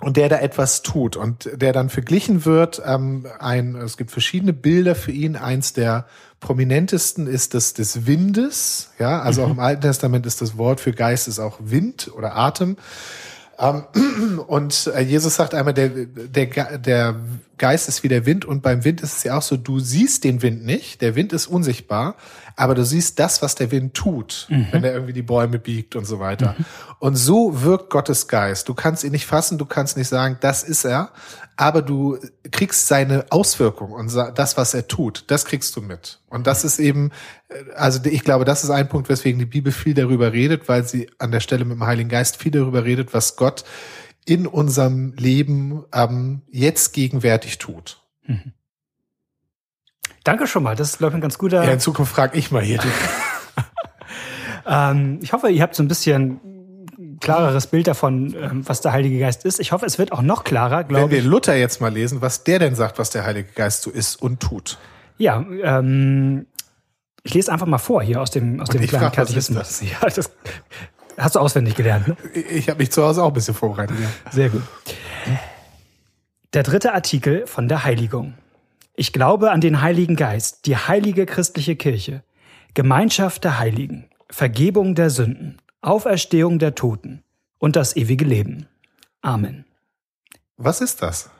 und 0.00 0.16
der 0.16 0.28
da 0.28 0.38
etwas 0.38 0.82
tut 0.82 1.16
und 1.16 1.50
der 1.54 1.72
dann 1.72 1.90
verglichen 1.90 2.44
wird. 2.44 2.82
Ähm, 2.84 3.26
ein, 3.38 3.74
es 3.76 3.96
gibt 3.96 4.10
verschiedene 4.10 4.52
Bilder 4.52 4.94
für 4.94 5.12
ihn. 5.12 5.36
Eins 5.36 5.72
der 5.72 6.06
prominentesten 6.40 7.26
ist 7.26 7.54
das 7.54 7.74
des 7.74 8.06
Windes. 8.06 8.90
Ja, 8.98 9.20
also 9.20 9.42
mhm. 9.42 9.46
auch 9.46 9.50
im 9.52 9.60
Alten 9.60 9.82
Testament 9.82 10.26
ist 10.26 10.40
das 10.40 10.56
Wort 10.56 10.80
für 10.80 10.92
Geist 10.92 11.28
ist 11.28 11.38
auch 11.38 11.58
Wind 11.60 12.10
oder 12.16 12.36
Atem. 12.36 12.76
Ähm, 13.58 13.84
und 14.46 14.90
äh, 14.94 15.00
Jesus 15.00 15.36
sagt 15.36 15.54
einmal, 15.54 15.74
der, 15.74 15.88
der, 15.88 16.78
der 16.78 17.16
Geist 17.60 17.88
ist 17.88 18.02
wie 18.02 18.08
der 18.08 18.24
Wind 18.24 18.46
und 18.46 18.62
beim 18.62 18.84
Wind 18.84 19.02
ist 19.02 19.18
es 19.18 19.24
ja 19.24 19.36
auch 19.36 19.42
so, 19.42 19.58
du 19.58 19.80
siehst 19.80 20.24
den 20.24 20.40
Wind 20.40 20.64
nicht, 20.64 21.02
der 21.02 21.14
Wind 21.14 21.34
ist 21.34 21.46
unsichtbar, 21.46 22.16
aber 22.56 22.74
du 22.74 22.84
siehst 22.84 23.18
das, 23.18 23.42
was 23.42 23.54
der 23.54 23.70
Wind 23.70 23.92
tut, 23.92 24.46
mhm. 24.48 24.68
wenn 24.70 24.82
er 24.82 24.94
irgendwie 24.94 25.12
die 25.12 25.22
Bäume 25.22 25.58
biegt 25.58 25.94
und 25.94 26.06
so 26.06 26.18
weiter. 26.18 26.56
Mhm. 26.58 26.64
Und 26.98 27.16
so 27.16 27.62
wirkt 27.62 27.90
Gottes 27.90 28.28
Geist. 28.28 28.66
Du 28.68 28.74
kannst 28.74 29.04
ihn 29.04 29.12
nicht 29.12 29.26
fassen, 29.26 29.58
du 29.58 29.66
kannst 29.66 29.98
nicht 29.98 30.08
sagen, 30.08 30.38
das 30.40 30.62
ist 30.62 30.84
er, 30.84 31.10
aber 31.56 31.82
du 31.82 32.18
kriegst 32.50 32.86
seine 32.86 33.26
Auswirkung 33.28 33.92
und 33.92 34.10
das, 34.34 34.56
was 34.56 34.72
er 34.72 34.88
tut, 34.88 35.24
das 35.26 35.44
kriegst 35.44 35.76
du 35.76 35.82
mit. 35.82 36.18
Und 36.30 36.46
das 36.46 36.64
ist 36.64 36.78
eben, 36.78 37.10
äh, 37.50 37.74
also 37.76 38.00
ich 38.04 38.24
glaube, 38.24 38.46
das 38.46 38.64
ist 38.64 38.70
ein 38.70 38.88
Punkt, 38.88 39.10
weswegen 39.10 39.38
die 39.38 39.44
Bibel 39.44 39.70
viel 39.70 39.92
darüber 39.92 40.32
redet, 40.32 40.66
weil 40.66 40.84
sie 40.84 41.10
an 41.18 41.30
der 41.30 41.40
Stelle 41.40 41.66
mit 41.66 41.76
dem 41.76 41.84
Heiligen 41.84 42.08
Geist 42.08 42.38
viel 42.38 42.52
darüber 42.52 42.84
redet, 42.86 43.12
was 43.12 43.36
Gott 43.36 43.64
in 44.24 44.46
unserem 44.46 45.14
Leben 45.16 45.84
ähm, 45.92 46.42
jetzt 46.50 46.92
gegenwärtig 46.92 47.58
tut. 47.58 48.02
Mhm. 48.26 48.52
Danke 50.24 50.46
schon 50.46 50.62
mal, 50.62 50.76
das 50.76 50.90
ist, 50.90 50.98
glaube 50.98 51.12
ich, 51.12 51.14
ein 51.16 51.20
ganz 51.22 51.38
guter. 51.38 51.64
Ja, 51.64 51.70
in 51.70 51.80
Zukunft 51.80 52.12
frage 52.12 52.38
ich 52.38 52.50
mal 52.50 52.62
hier. 52.62 52.80
ähm, 54.66 55.18
ich 55.22 55.32
hoffe, 55.32 55.48
ihr 55.50 55.62
habt 55.62 55.74
so 55.74 55.82
ein 55.82 55.88
bisschen 55.88 56.40
klareres 57.20 57.66
Bild 57.66 57.86
davon, 57.86 58.34
ähm, 58.38 58.68
was 58.68 58.80
der 58.80 58.92
Heilige 58.92 59.18
Geist 59.18 59.44
ist. 59.44 59.60
Ich 59.60 59.72
hoffe, 59.72 59.86
es 59.86 59.98
wird 59.98 60.12
auch 60.12 60.22
noch 60.22 60.44
klarer, 60.44 60.84
glaube 60.84 61.06
ich. 61.06 61.10
Wenn 61.10 61.24
wir 61.24 61.30
Luther 61.30 61.56
jetzt 61.56 61.80
mal 61.80 61.92
lesen, 61.92 62.20
was 62.20 62.44
der 62.44 62.58
denn 62.58 62.74
sagt, 62.74 62.98
was 62.98 63.10
der 63.10 63.24
Heilige 63.24 63.50
Geist 63.52 63.82
so 63.82 63.90
ist 63.90 64.16
und 64.16 64.40
tut. 64.40 64.78
Ja, 65.18 65.44
ähm, 65.62 66.46
ich 67.22 67.34
lese 67.34 67.52
einfach 67.52 67.66
mal 67.66 67.78
vor 67.78 68.02
hier 68.02 68.20
aus 68.20 68.30
dem, 68.30 68.60
aus 68.60 68.70
dem 68.70 68.86
kleinen 68.86 69.12
Katechismus. 69.12 69.82
Ja, 69.82 70.08
das 70.08 70.30
hast 71.20 71.34
du 71.36 71.38
auswendig 71.38 71.74
gelernt, 71.74 72.08
ne? 72.08 72.16
Ich 72.50 72.68
habe 72.68 72.78
mich 72.78 72.90
zu 72.90 73.02
Hause 73.02 73.22
auch 73.22 73.28
ein 73.28 73.34
bisschen 73.34 73.54
vorbereitet, 73.54 73.96
ja. 74.00 74.08
Sehr 74.30 74.50
gut. 74.50 74.62
Der 76.52 76.62
dritte 76.62 76.92
Artikel 76.94 77.46
von 77.46 77.68
der 77.68 77.84
Heiligung. 77.84 78.34
Ich 78.94 79.12
glaube 79.12 79.52
an 79.52 79.60
den 79.60 79.80
Heiligen 79.80 80.16
Geist, 80.16 80.66
die 80.66 80.76
heilige 80.76 81.26
christliche 81.26 81.76
Kirche, 81.76 82.22
Gemeinschaft 82.74 83.44
der 83.44 83.58
Heiligen, 83.58 84.08
Vergebung 84.28 84.94
der 84.94 85.10
Sünden, 85.10 85.58
Auferstehung 85.80 86.58
der 86.58 86.74
Toten 86.74 87.22
und 87.58 87.76
das 87.76 87.96
ewige 87.96 88.24
Leben. 88.24 88.66
Amen. 89.22 89.64
Was 90.56 90.80
ist 90.80 91.02
das? 91.02 91.30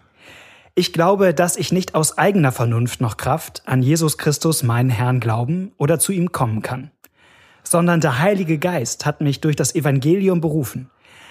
Ich 0.74 0.92
glaube, 0.92 1.34
dass 1.34 1.56
ich 1.56 1.72
nicht 1.72 1.94
aus 1.94 2.16
eigener 2.16 2.52
Vernunft 2.52 3.00
noch 3.00 3.16
Kraft 3.16 3.62
an 3.66 3.82
Jesus 3.82 4.16
Christus, 4.16 4.62
meinen 4.62 4.90
Herrn, 4.90 5.20
glauben 5.20 5.72
oder 5.76 5.98
zu 5.98 6.12
ihm 6.12 6.32
kommen 6.32 6.62
kann, 6.62 6.90
sondern 7.70 8.00
der 8.00 8.18
Heilige 8.18 8.58
Geist 8.58 9.06
hat 9.06 9.20
mich 9.20 9.40
durch 9.40 9.54
das 9.54 9.76
Evangelium 9.76 10.40
berufen, 10.40 10.90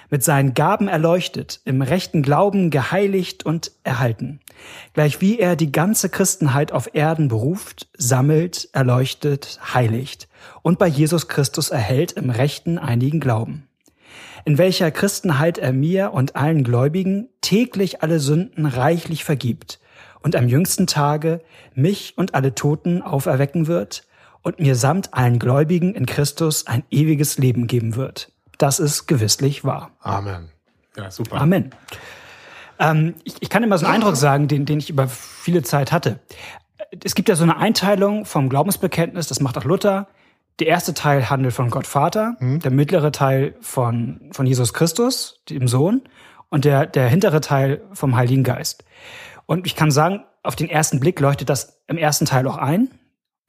mit 0.10 0.24
seinen 0.24 0.54
Gaben 0.54 0.88
erleuchtet, 0.88 1.60
im 1.66 1.82
rechten 1.82 2.22
Glauben 2.22 2.70
geheiligt 2.70 3.46
und 3.46 3.74
erhalten, 3.84 4.40
gleich 4.94 5.20
wie 5.20 5.38
er 5.38 5.58
die 5.58 5.74
ganze 5.74 6.08
Christenheit 6.08 6.72
auf 6.72 6.92
Erden 6.94 7.28
beruft, 7.28 7.90
sammelt, 7.98 8.70
erleuchtet, 8.72 9.60
heiligt 9.74 10.30
und 10.62 10.80
bei 10.80 10.88
Jesus 10.88 11.28
Christus 11.28 11.72
erhält 11.72 12.14
im 12.14 12.30
rechten 12.30 12.78
einigen 12.78 13.20
Glauben, 13.20 13.68
in 14.46 14.58
welcher 14.58 14.92
Christenheit 14.92 15.58
er 15.58 15.74
mir 15.74 16.14
und 16.14 16.38
allen 16.38 16.64
Gläubigen 16.64 17.28
täglich 17.42 18.02
alle 18.02 18.22
Sünden 18.22 18.66
reichlich 18.66 19.26
vergibt 19.26 19.82
und 20.22 20.38
am 20.38 20.48
jüngsten 20.48 20.88
Tage 20.88 21.42
mich 21.76 22.14
und 22.16 22.34
alle 22.34 22.56
Toten 22.56 23.02
auferwecken 23.02 23.68
wird 23.68 24.04
und 24.50 24.60
mir 24.60 24.76
samt 24.76 25.14
allen 25.14 25.40
Gläubigen 25.40 25.96
in 25.96 26.06
Christus 26.06 26.68
ein 26.68 26.84
ewiges 26.92 27.38
Leben 27.38 27.68
geben 27.68 27.96
wird 27.96 28.32
das 28.60 28.80
ist 28.80 29.08
gewisslich 29.08 29.64
wahr. 29.64 29.90
Amen. 30.02 30.50
Ja, 30.96 31.10
super. 31.10 31.42
Amen. 31.42 31.72
Ähm, 32.78 33.16
ich, 33.24 33.36
ich, 33.40 33.50
kann 33.50 33.64
immer 33.64 33.78
so 33.78 33.86
einen 33.86 33.96
Eindruck 33.96 34.16
sagen, 34.16 34.48
den, 34.48 34.66
den 34.66 34.80
ich 34.80 34.90
über 34.90 35.08
viele 35.08 35.64
Zeit 35.64 35.92
hatte. 35.92 36.20
es 37.04 37.16
gibt 37.16 37.30
ja 37.30 37.36
so 37.36 37.44
eine 37.44 37.58
Einteilung 37.58 38.26
vom 38.26 38.50
Glaubensbekenntnis, 38.50 39.28
das 39.28 39.40
macht 39.40 39.58
auch 39.58 39.64
Luther. 39.64 40.08
Der 40.60 40.68
erste 40.68 40.94
Teil 40.94 41.30
handelt 41.30 41.54
von 41.54 41.70
Gott 41.70 41.88
Vater, 41.88 42.36
mhm. 42.40 42.60
der 42.60 42.72
mittlere 42.72 43.14
Teil 43.14 43.56
von, 43.62 44.30
von 44.32 44.46
Jesus 44.46 44.74
Christus, 44.74 45.42
dem 45.50 45.68
Sohn, 45.70 46.02
und 46.50 46.66
der, 46.66 46.86
der 46.86 47.08
hintere 47.08 47.40
Teil 47.40 47.82
vom 47.94 48.18
Heiligen 48.18 48.44
Geist. 48.44 48.84
Und 49.46 49.66
ich 49.66 49.76
kann 49.76 49.90
sagen, 49.90 50.26
auf 50.44 50.58
den 50.58 50.70
ersten 50.70 51.00
Blick 51.00 51.20
leuchtet 51.22 51.50
das 51.50 51.82
im 51.88 51.98
ersten 51.98 52.26
Teil 52.26 52.46
auch 52.46 52.58
ein, 52.58 52.90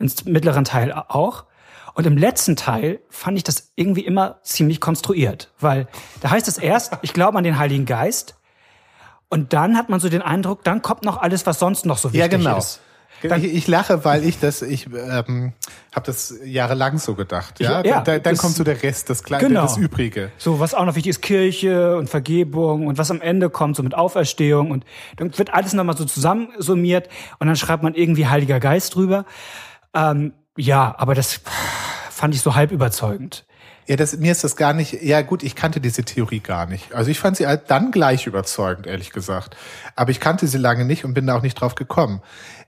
im 0.01 0.11
mittleren 0.25 0.65
Teil 0.65 0.93
auch. 0.93 1.45
Und 1.95 2.07
im 2.07 2.17
letzten 2.17 2.57
Teil 2.57 3.01
fand 3.09 3.37
ich 3.37 3.45
das 3.45 3.73
irgendwie 3.75 4.05
immer 4.05 4.41
ziemlich 4.43 4.81
konstruiert, 4.81 5.53
weil 5.61 5.89
da 6.21 6.31
heißt 6.31 6.49
es 6.49 6.57
erst, 6.57 6.97
ich 7.03 7.13
glaube 7.13 7.39
an 7.39 7.45
den 7.45 7.59
Heiligen 7.59 7.85
Geist. 7.85 8.37
Und 9.29 9.53
dann 9.53 9.77
hat 9.77 9.89
man 9.89 10.01
so 10.01 10.09
den 10.09 10.23
Eindruck, 10.23 10.65
dann 10.65 10.83
kommt 10.83 11.05
noch 11.05 11.21
alles, 11.21 11.47
was 11.47 11.59
sonst 11.59 11.87
noch 11.87 11.99
so 11.99 12.13
wichtig 12.13 12.33
ja, 12.33 12.39
genau. 12.39 12.59
ist. 12.59 12.81
Dann, 13.23 13.45
ich, 13.45 13.53
ich, 13.53 13.67
lache, 13.67 14.05
weil 14.05 14.25
ich 14.25 14.39
das, 14.39 14.63
ich 14.63 14.87
ähm, 14.87 15.53
habe 15.95 16.07
das 16.07 16.35
jahrelang 16.43 16.99
so 16.99 17.15
gedacht. 17.15 17.61
Ja, 17.61 17.85
ja 17.85 18.01
da, 18.01 18.19
dann 18.19 18.37
kommt 18.37 18.55
so 18.55 18.65
der 18.65 18.83
Rest, 18.83 19.11
das 19.11 19.23
Kleine, 19.23 19.47
genau. 19.47 19.63
das 19.63 19.77
Übrige. 19.77 20.33
So 20.39 20.59
was 20.59 20.73
auch 20.75 20.87
noch 20.87 20.95
wichtig 20.95 21.11
ist, 21.11 21.23
Kirche 21.23 21.97
und 21.97 22.09
Vergebung 22.09 22.87
und 22.87 22.97
was 22.97 23.11
am 23.11 23.21
Ende 23.21 23.51
kommt, 23.51 23.77
so 23.77 23.83
mit 23.83 23.95
Auferstehung 23.95 24.71
und 24.71 24.85
dann 25.17 25.37
wird 25.37 25.53
alles 25.53 25.75
nochmal 25.75 25.97
so 25.97 26.07
zusammensummiert 26.07 27.09
und 27.39 27.47
dann 27.47 27.57
schreibt 27.57 27.83
man 27.83 27.95
irgendwie 27.95 28.27
Heiliger 28.27 28.59
Geist 28.59 28.95
drüber. 28.95 29.27
Ähm, 29.95 30.33
ja, 30.57 30.95
aber 30.99 31.15
das 31.15 31.41
fand 32.11 32.35
ich 32.35 32.43
so 32.43 32.55
halb 32.55 32.71
überzeugend. 32.71 33.47
Ja, 33.87 33.97
das, 33.97 34.17
mir 34.17 34.31
ist 34.31 34.45
das 34.45 34.55
gar 34.55 34.73
nicht, 34.73 35.03
ja 35.03 35.21
gut, 35.23 35.43
ich 35.43 35.57
kannte 35.57 35.81
diese 35.81 36.05
Theorie 36.05 36.39
gar 36.39 36.67
nicht. 36.67 36.95
Also 36.95 37.11
ich 37.11 37.19
fand 37.19 37.37
sie 37.37 37.47
halt 37.47 37.71
dann 37.73 37.91
gleich 37.91 38.27
überzeugend, 38.27 38.87
ehrlich 38.87 39.11
gesagt. 39.11 39.57
Aber 39.97 40.13
ich 40.13 40.21
kannte 40.21 40.47
sie 40.47 40.59
lange 40.59 40.85
nicht 40.85 41.05
und 41.05 41.15
bin 41.15 41.27
da 41.27 41.37
auch 41.37 41.43
nicht 41.43 41.55
drauf 41.55 41.75
gekommen. 41.75 42.23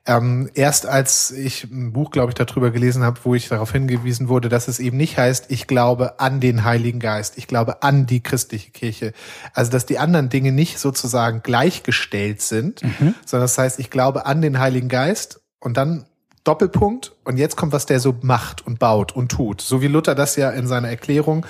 Ähm, 0.04 0.50
erst 0.54 0.84
als 0.84 1.30
ich 1.30 1.62
ein 1.64 1.92
Buch, 1.92 2.10
glaube 2.10 2.30
ich, 2.30 2.34
darüber 2.34 2.72
gelesen 2.72 3.04
habe, 3.04 3.20
wo 3.22 3.36
ich 3.36 3.48
darauf 3.48 3.70
hingewiesen 3.70 4.28
wurde, 4.28 4.48
dass 4.48 4.66
es 4.66 4.80
eben 4.80 4.96
nicht 4.96 5.16
heißt, 5.16 5.52
ich 5.52 5.68
glaube 5.68 6.18
an 6.18 6.40
den 6.40 6.64
Heiligen 6.64 6.98
Geist, 6.98 7.38
ich 7.38 7.46
glaube 7.46 7.84
an 7.84 8.06
die 8.06 8.20
christliche 8.20 8.72
Kirche. 8.72 9.12
Also 9.54 9.70
dass 9.70 9.86
die 9.86 10.00
anderen 10.00 10.28
Dinge 10.28 10.50
nicht 10.50 10.80
sozusagen 10.80 11.42
gleichgestellt 11.44 12.42
sind, 12.42 12.82
mhm. 12.82 13.14
sondern 13.24 13.44
das 13.44 13.56
heißt, 13.56 13.78
ich 13.78 13.90
glaube 13.90 14.26
an 14.26 14.42
den 14.42 14.58
Heiligen 14.58 14.88
Geist 14.88 15.40
und 15.60 15.76
dann 15.76 16.06
Doppelpunkt 16.44 17.12
und 17.24 17.36
jetzt 17.36 17.56
kommt, 17.56 17.72
was 17.72 17.86
der 17.86 18.00
so 18.00 18.16
macht 18.22 18.66
und 18.66 18.78
baut 18.78 19.14
und 19.14 19.30
tut. 19.30 19.60
So 19.60 19.80
wie 19.80 19.86
Luther 19.86 20.14
das 20.14 20.34
ja 20.36 20.50
in 20.50 20.66
seiner 20.66 20.88
Erklärung, 20.88 21.46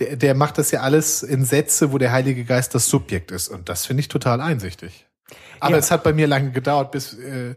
der, 0.00 0.16
der 0.16 0.34
macht 0.34 0.58
das 0.58 0.72
ja 0.72 0.80
alles 0.80 1.22
in 1.22 1.44
Sätze, 1.44 1.92
wo 1.92 1.98
der 1.98 2.10
Heilige 2.12 2.44
Geist 2.44 2.74
das 2.74 2.88
Subjekt 2.88 3.30
ist. 3.30 3.48
Und 3.48 3.68
das 3.68 3.86
finde 3.86 4.00
ich 4.00 4.08
total 4.08 4.40
einsichtig. 4.40 5.06
Aber 5.60 5.74
ja. 5.74 5.78
es 5.78 5.92
hat 5.92 6.02
bei 6.02 6.12
mir 6.12 6.26
lange 6.26 6.50
gedauert, 6.50 6.90
bis 6.90 7.14
äh, 7.14 7.54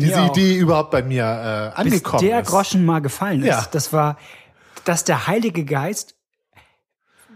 diese. 0.00 0.22
Idee 0.22 0.56
überhaupt 0.56 0.90
bei 0.90 1.02
mir 1.02 1.22
äh, 1.22 1.80
angekommen 1.80 2.20
bis 2.20 2.28
der 2.28 2.40
ist. 2.40 2.48
Groschen 2.48 2.84
mal 2.84 3.00
gefallen 3.00 3.42
ist. 3.42 3.46
Ja. 3.46 3.66
Das 3.70 3.92
war, 3.92 4.18
dass 4.84 5.04
der 5.04 5.28
Heilige 5.28 5.64
Geist, 5.64 6.16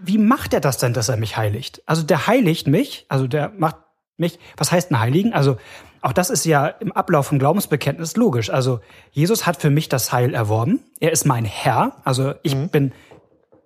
wie 0.03 0.19
macht 0.19 0.53
er 0.53 0.61
das 0.61 0.79
denn, 0.79 0.95
dass 0.95 1.09
er 1.09 1.17
mich 1.17 1.37
heiligt? 1.37 1.83
Also 1.87 2.03
der 2.03 2.27
heiligt 2.27 2.67
mich, 2.67 3.07
also 3.09 3.29
der 3.29 3.53
macht 3.57 3.77
mich, 4.17 4.41
was 4.57 4.73
heißt 4.73 4.91
ein 4.91 4.99
Heiligen? 4.99 5.33
Also 5.33 5.59
auch 6.03 6.13
das 6.13 6.31
ist 6.31 6.45
ja 6.45 6.67
im 6.67 6.93
Ablauf 6.93 7.27
vom 7.27 7.39
Glaubensbekenntnis 7.39 8.17
logisch. 8.17 8.51
Also 8.51 8.81
Jesus 9.11 9.47
hat 9.47 9.61
für 9.61 9.71
mich 9.71 9.89
das 9.89 10.13
Heil 10.13 10.35
erworben. 10.35 10.81
Er 10.99 11.13
ist 11.13 11.27
mein 11.27 11.45
Herr. 11.45 11.97
Also 12.05 12.35
ich 12.43 12.55
mhm. 12.55 12.69
bin 12.69 12.93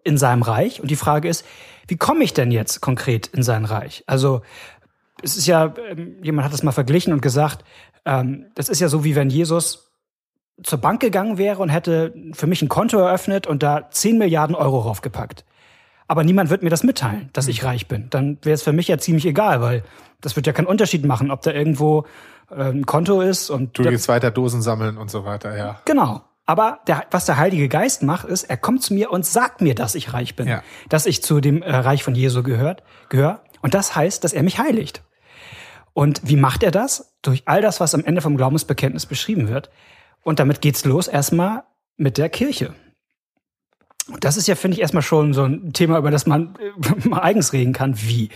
in 0.03 0.19
seinem 0.19 0.43
Reich. 0.43 0.81
Und 0.81 0.91
die 0.91 0.97
Frage 0.97 1.29
ist, 1.29 1.45
wie 1.87 1.97
komme 1.97 2.25
ich 2.25 2.33
denn 2.33 2.51
jetzt 2.51 2.81
konkret 2.81 3.29
in 3.29 3.43
sein 3.43 3.65
Reich? 3.65 4.05
Also 4.07 4.43
es 5.23 5.37
ist 5.37 5.47
ja, 5.47 5.75
ähm, 5.89 6.17
jemand 6.23 6.47
hat 6.47 6.53
das 6.53 6.63
mal 6.63 6.73
verglichen 6.73 7.13
und 7.13 7.23
gesagt, 7.23 7.65
ähm, 8.05 8.47
das 8.55 8.69
ist 8.69 8.81
ja 8.81 8.89
so, 8.89 9.05
wie 9.05 9.15
wenn 9.15 9.31
Jesus 9.31 9.93
zur 10.63 10.79
Bank 10.79 11.01
gegangen 11.01 11.39
wäre 11.39 11.63
und 11.63 11.69
hätte 11.69 12.15
für 12.33 12.47
mich 12.47 12.63
ein 12.63 12.69
Konto 12.69 12.99
eröffnet 12.99 13.47
und 13.47 13.63
da 13.63 13.91
10 13.91 14.19
Milliarden 14.19 14.55
Euro 14.55 14.81
raufgepackt. 14.81 15.45
Aber 16.07 16.25
niemand 16.25 16.51
wird 16.51 16.63
mir 16.63 16.71
das 16.71 16.83
mitteilen, 16.83 17.31
dass 17.33 17.49
ich 17.49 17.63
mhm. 17.63 17.69
reich 17.69 17.89
bin. 17.89 18.09
Dann 18.11 18.39
wäre 18.43 18.55
es 18.55 18.63
für 18.63 18.73
mich 18.73 18.89
ja 18.89 18.99
ziemlich 18.99 19.27
egal, 19.27 19.61
weil 19.61 19.83
das 20.21 20.37
wird 20.37 20.47
ja 20.47 20.53
keinen 20.53 20.67
Unterschied 20.67 21.05
machen, 21.05 21.31
ob 21.31 21.43
da 21.43 21.53
irgendwo 21.53 22.05
äh, 22.51 22.71
ein 22.71 22.87
Konto 22.87 23.21
ist 23.21 23.51
und. 23.51 23.79
Du 23.79 23.83
gehst 23.85 24.09
weiter 24.09 24.31
Dosen 24.31 24.63
sammeln 24.63 24.97
und 24.97 25.11
so 25.11 25.25
weiter, 25.25 25.57
ja. 25.57 25.81
Genau. 25.85 26.23
Aber 26.47 26.81
der, 26.87 27.07
was 27.11 27.25
der 27.25 27.39
Heilige 27.39 27.69
Geist 27.69 28.03
macht, 28.03 28.27
ist, 28.27 28.45
er 28.45 28.59
kommt 28.59 28.83
zu 28.83 28.93
mir 28.93 29.11
und 29.11 29.25
sagt 29.25 29.63
mir, 29.63 29.75
dass 29.75 29.95
ich 29.95 30.13
reich 30.13 30.37
bin, 30.37 30.47
ja. 30.47 30.63
dass 30.91 31.07
ich 31.07 31.23
zu 31.23 31.41
dem 31.41 31.63
äh, 31.63 31.75
Reich 31.75 32.05
von 32.05 32.15
Jesu 32.15 32.43
gehört, 32.43 32.83
gehöre. 33.09 33.41
Und 33.63 33.73
das 33.73 33.97
heißt, 33.97 34.23
dass 34.25 34.35
er 34.35 34.43
mich 34.43 34.59
heiligt. 34.59 35.03
Und 35.95 36.21
wie 36.25 36.37
macht 36.37 36.63
er 36.63 36.71
das? 36.71 37.15
Durch 37.23 37.45
all 37.47 37.63
das, 37.63 37.81
was 37.81 37.95
am 37.95 38.05
Ende 38.05 38.21
vom 38.21 38.37
Glaubensbekenntnis 38.37 39.07
beschrieben 39.07 39.49
wird. 39.49 39.71
Und 40.23 40.39
damit 40.39 40.61
geht's 40.61 40.85
los 40.85 41.09
erstmal 41.09 41.63
mit 41.97 42.19
der 42.19 42.29
Kirche. 42.29 42.75
Das 44.21 44.37
ist 44.37 44.47
ja, 44.47 44.55
finde 44.55 44.77
ich, 44.77 44.81
erstmal 44.81 45.03
schon 45.03 45.33
so 45.33 45.45
ein 45.45 45.73
Thema, 45.73 45.99
über 45.99 46.11
das 46.11 46.27
man 46.27 46.57
äh, 46.59 47.09
mal 47.09 47.21
eigens 47.21 47.53
reden 47.53 47.73
kann. 47.73 48.01
Wie? 48.01 48.31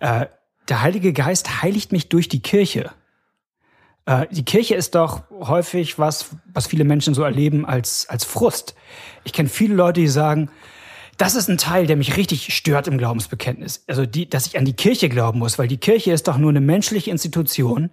Äh, 0.00 0.26
der 0.68 0.82
Heilige 0.82 1.12
Geist 1.12 1.62
heiligt 1.62 1.92
mich 1.92 2.08
durch 2.08 2.28
die 2.28 2.40
Kirche. 2.40 2.90
Äh, 4.06 4.26
die 4.30 4.44
Kirche 4.44 4.74
ist 4.74 4.94
doch 4.94 5.22
häufig 5.30 5.98
was, 5.98 6.30
was 6.52 6.66
viele 6.66 6.84
Menschen 6.84 7.14
so 7.14 7.22
erleben 7.22 7.64
als, 7.66 8.08
als 8.08 8.24
Frust. 8.24 8.74
Ich 9.24 9.32
kenne 9.32 9.48
viele 9.48 9.74
Leute, 9.74 10.00
die 10.00 10.08
sagen, 10.08 10.50
das 11.16 11.36
ist 11.36 11.48
ein 11.48 11.58
Teil, 11.58 11.86
der 11.86 11.96
mich 11.96 12.16
richtig 12.16 12.54
stört 12.54 12.88
im 12.88 12.98
Glaubensbekenntnis. 12.98 13.84
Also 13.86 14.04
die, 14.04 14.28
dass 14.28 14.46
ich 14.46 14.58
an 14.58 14.64
die 14.64 14.72
Kirche 14.72 15.08
glauben 15.08 15.38
muss, 15.38 15.58
weil 15.58 15.68
die 15.68 15.76
Kirche 15.76 16.12
ist 16.12 16.26
doch 16.26 16.38
nur 16.38 16.50
eine 16.50 16.60
menschliche 16.60 17.10
Institution, 17.10 17.90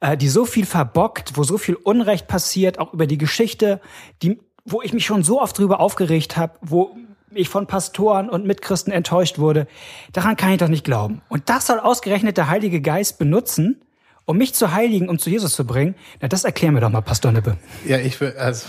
äh, 0.00 0.16
die 0.16 0.28
so 0.28 0.44
viel 0.44 0.66
verbockt, 0.66 1.36
wo 1.36 1.44
so 1.44 1.56
viel 1.56 1.76
Unrecht 1.76 2.28
passiert, 2.28 2.78
auch 2.78 2.92
über 2.92 3.06
die 3.06 3.18
Geschichte, 3.18 3.80
die 4.22 4.38
wo 4.70 4.82
ich 4.82 4.92
mich 4.92 5.06
schon 5.06 5.22
so 5.22 5.40
oft 5.40 5.58
drüber 5.58 5.80
aufgeregt 5.80 6.36
habe, 6.36 6.54
wo 6.60 6.96
ich 7.32 7.48
von 7.48 7.66
Pastoren 7.66 8.28
und 8.30 8.46
Mitchristen 8.46 8.92
enttäuscht 8.92 9.38
wurde, 9.38 9.66
daran 10.12 10.36
kann 10.36 10.52
ich 10.52 10.58
doch 10.58 10.68
nicht 10.68 10.84
glauben. 10.84 11.20
Und 11.28 11.48
das 11.48 11.66
soll 11.66 11.78
ausgerechnet 11.78 12.36
der 12.36 12.48
Heilige 12.48 12.80
Geist 12.80 13.18
benutzen, 13.18 13.80
um 14.24 14.36
mich 14.36 14.54
zu 14.54 14.72
heiligen, 14.72 15.08
um 15.08 15.18
zu 15.18 15.30
Jesus 15.30 15.54
zu 15.54 15.66
bringen. 15.66 15.94
Na, 16.20 16.28
das 16.28 16.44
erklär 16.44 16.72
mir 16.72 16.80
doch 16.80 16.90
mal, 16.90 17.00
Pastor 17.00 17.32
Nippe. 17.32 17.56
Ja, 17.86 17.98
ich 17.98 18.20
will, 18.20 18.34
also 18.38 18.66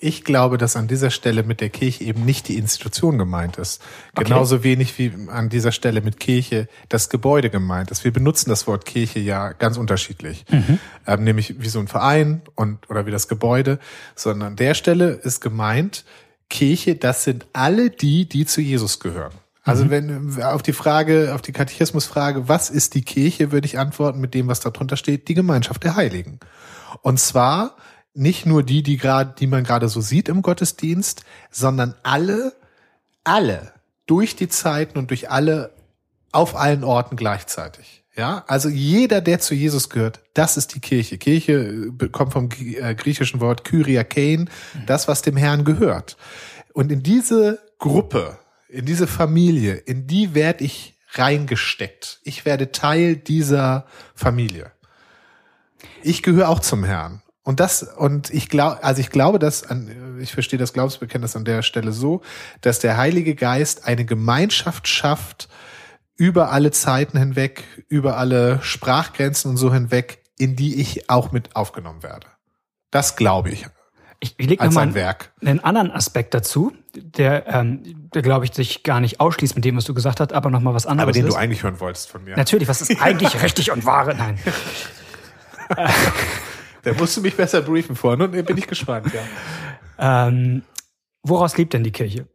ich 0.00 0.24
glaube, 0.24 0.58
dass 0.58 0.76
an 0.76 0.88
dieser 0.88 1.10
Stelle 1.10 1.42
mit 1.42 1.60
der 1.60 1.70
Kirche 1.70 2.04
eben 2.04 2.24
nicht 2.24 2.48
die 2.48 2.56
Institution 2.56 3.18
gemeint 3.18 3.58
ist. 3.58 3.82
Okay. 4.14 4.24
Genauso 4.24 4.64
wenig 4.64 4.98
wie 4.98 5.12
an 5.28 5.48
dieser 5.48 5.72
Stelle 5.72 6.00
mit 6.00 6.20
Kirche 6.20 6.68
das 6.88 7.08
Gebäude 7.08 7.50
gemeint 7.50 7.90
ist. 7.90 8.04
Wir 8.04 8.12
benutzen 8.12 8.50
das 8.50 8.66
Wort 8.66 8.84
Kirche 8.84 9.18
ja 9.20 9.52
ganz 9.52 9.76
unterschiedlich. 9.76 10.44
Mhm. 10.50 10.78
Ähm, 11.06 11.24
nämlich 11.24 11.60
wie 11.60 11.68
so 11.68 11.78
ein 11.78 11.88
Verein 11.88 12.42
und 12.54 12.90
oder 12.90 13.06
wie 13.06 13.10
das 13.10 13.28
Gebäude, 13.28 13.78
sondern 14.14 14.48
an 14.48 14.56
der 14.56 14.74
Stelle 14.74 15.10
ist 15.10 15.40
gemeint, 15.40 16.04
Kirche, 16.48 16.96
das 16.96 17.24
sind 17.24 17.46
alle 17.52 17.90
die, 17.90 18.28
die 18.28 18.44
zu 18.44 18.60
Jesus 18.60 19.00
gehören. 19.00 19.32
Also 19.64 19.84
mhm. 19.84 19.90
wenn 19.90 20.42
auf 20.42 20.62
die 20.62 20.72
Frage, 20.72 21.34
auf 21.34 21.42
die 21.42 21.52
Katechismusfrage, 21.52 22.48
was 22.48 22.68
ist 22.68 22.94
die 22.94 23.02
Kirche, 23.02 23.52
würde 23.52 23.66
ich 23.66 23.78
antworten 23.78 24.20
mit 24.20 24.34
dem, 24.34 24.48
was 24.48 24.60
darunter 24.60 24.96
steht, 24.96 25.28
die 25.28 25.34
Gemeinschaft 25.34 25.84
der 25.84 25.96
Heiligen. 25.96 26.40
Und 27.00 27.20
zwar 27.20 27.76
nicht 28.14 28.46
nur 28.46 28.62
die, 28.62 28.82
die 28.82 28.96
gerade, 28.96 29.34
die 29.38 29.46
man 29.46 29.64
gerade 29.64 29.88
so 29.88 30.00
sieht 30.00 30.28
im 30.28 30.42
Gottesdienst, 30.42 31.24
sondern 31.50 31.94
alle, 32.02 32.52
alle 33.24 33.72
durch 34.06 34.36
die 34.36 34.48
Zeiten 34.48 34.98
und 34.98 35.10
durch 35.10 35.30
alle 35.30 35.72
auf 36.30 36.56
allen 36.56 36.84
Orten 36.84 37.16
gleichzeitig. 37.16 38.04
Ja, 38.14 38.44
also 38.46 38.68
jeder, 38.68 39.22
der 39.22 39.40
zu 39.40 39.54
Jesus 39.54 39.88
gehört, 39.88 40.20
das 40.34 40.58
ist 40.58 40.74
die 40.74 40.80
Kirche. 40.80 41.16
Kirche 41.16 41.92
äh, 41.98 42.08
kommt 42.08 42.34
vom 42.34 42.50
äh, 42.50 42.94
griechischen 42.94 43.40
Wort 43.40 43.64
Kyriakein, 43.64 44.50
das, 44.86 45.08
was 45.08 45.22
dem 45.22 45.36
Herrn 45.36 45.64
gehört. 45.64 46.18
Und 46.74 46.92
in 46.92 47.02
diese 47.02 47.58
Gruppe, 47.78 48.38
in 48.68 48.84
diese 48.84 49.06
Familie, 49.06 49.74
in 49.74 50.06
die 50.06 50.34
werde 50.34 50.64
ich 50.64 50.94
reingesteckt. 51.12 52.20
Ich 52.24 52.44
werde 52.44 52.72
Teil 52.72 53.16
dieser 53.16 53.86
Familie. 54.14 54.72
Ich 56.02 56.22
gehöre 56.22 56.48
auch 56.48 56.60
zum 56.60 56.84
Herrn. 56.84 57.22
Und 57.44 57.58
das, 57.58 57.82
und 57.82 58.30
ich 58.30 58.48
glaube, 58.48 58.84
also 58.84 59.00
ich 59.00 59.10
glaube, 59.10 59.38
dass, 59.38 59.64
an, 59.64 60.18
ich 60.20 60.32
verstehe 60.32 60.58
das 60.58 60.72
Glaubensbekenntnis 60.72 61.34
an 61.34 61.44
der 61.44 61.62
Stelle 61.62 61.92
so, 61.92 62.22
dass 62.60 62.78
der 62.78 62.96
Heilige 62.96 63.34
Geist 63.34 63.86
eine 63.86 64.04
Gemeinschaft 64.04 64.86
schafft, 64.86 65.48
über 66.16 66.52
alle 66.52 66.70
Zeiten 66.70 67.18
hinweg, 67.18 67.64
über 67.88 68.16
alle 68.16 68.60
Sprachgrenzen 68.62 69.50
und 69.50 69.56
so 69.56 69.72
hinweg, 69.72 70.22
in 70.38 70.54
die 70.54 70.80
ich 70.80 71.10
auch 71.10 71.32
mit 71.32 71.56
aufgenommen 71.56 72.02
werde. 72.04 72.28
Das 72.90 73.16
glaube 73.16 73.50
ich. 73.50 73.66
Ich, 74.20 74.34
ich 74.38 74.46
lege 74.46 74.64
nochmal 74.64 74.86
einen, 74.86 75.18
einen 75.40 75.60
anderen 75.64 75.90
Aspekt 75.90 76.32
dazu, 76.34 76.72
der, 76.94 77.48
ähm, 77.48 78.08
der 78.14 78.22
glaube 78.22 78.44
ich, 78.44 78.54
sich 78.54 78.84
gar 78.84 79.00
nicht 79.00 79.18
ausschließt 79.18 79.56
mit 79.56 79.64
dem, 79.64 79.76
was 79.76 79.84
du 79.84 79.94
gesagt 79.94 80.20
hast, 80.20 80.32
aber 80.32 80.48
nochmal 80.48 80.74
was 80.74 80.86
anderes. 80.86 81.08
Aber 81.08 81.12
den 81.12 81.26
ist. 81.26 81.34
du 81.34 81.38
eigentlich 81.38 81.64
hören 81.64 81.80
wolltest 81.80 82.08
von 82.08 82.22
mir. 82.22 82.36
Natürlich, 82.36 82.68
was 82.68 82.82
ist 82.82 82.96
eigentlich 83.02 83.42
richtig 83.42 83.72
und 83.72 83.84
wahre? 83.84 84.14
Nein. 84.14 84.38
Da 86.82 86.92
musst 86.94 87.16
du 87.16 87.20
mich 87.20 87.36
besser 87.36 87.62
briefen 87.62 87.96
vorhin 87.96 88.22
und 88.22 88.32
bin 88.32 88.58
ich 88.58 88.66
gespannt, 88.66 89.12
ja. 89.12 90.28
Ähm, 90.28 90.62
woraus 91.22 91.56
lebt 91.56 91.72
denn 91.72 91.84
die 91.84 91.92
Kirche? 91.92 92.26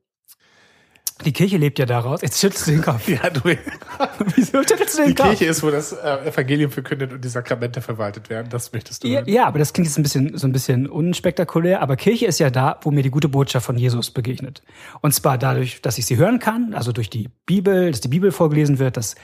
Die 1.25 1.33
Kirche 1.33 1.57
lebt 1.57 1.79
ja 1.79 1.85
daraus. 1.85 2.21
Jetzt 2.21 2.39
schüttelst 2.39 2.67
du 2.67 2.71
den 2.71 2.81
Kopf. 2.81 3.07
Ja, 3.07 3.29
du. 3.29 3.41
Wieso 4.35 4.61
schüttelst 4.61 4.97
du 4.97 5.01
den 5.01 5.09
Die 5.09 5.15
Kopf? 5.15 5.29
Kirche 5.29 5.45
ist, 5.45 5.63
wo 5.63 5.71
das 5.71 5.93
äh, 5.93 6.27
Evangelium 6.27 6.71
verkündet 6.71 7.11
und 7.11 7.23
die 7.23 7.29
Sakramente 7.29 7.81
verwaltet 7.81 8.29
werden. 8.29 8.47
Das 8.49 8.71
möchtest 8.71 9.03
du. 9.03 9.07
Ja, 9.07 9.23
ja, 9.25 9.45
aber 9.47 9.59
das 9.59 9.73
klingt 9.73 9.87
jetzt 9.87 9.97
ein 9.97 10.03
bisschen, 10.03 10.37
so 10.37 10.47
ein 10.47 10.51
bisschen 10.51 10.87
unspektakulär. 10.87 11.81
Aber 11.81 11.95
Kirche 11.95 12.25
ist 12.25 12.39
ja 12.39 12.49
da, 12.49 12.79
wo 12.83 12.91
mir 12.91 13.03
die 13.03 13.09
gute 13.09 13.29
Botschaft 13.29 13.65
von 13.65 13.77
Jesus 13.77 14.11
begegnet. 14.11 14.61
Und 15.01 15.13
zwar 15.13 15.37
dadurch, 15.37 15.81
dass 15.81 15.97
ich 15.97 16.05
sie 16.05 16.17
hören 16.17 16.39
kann, 16.39 16.73
also 16.73 16.91
durch 16.91 17.09
die 17.09 17.29
Bibel, 17.45 17.91
dass 17.91 18.01
die 18.01 18.09
Bibel 18.09 18.31
vorgelesen 18.31 18.79
wird, 18.79 18.97
dass 18.97 19.15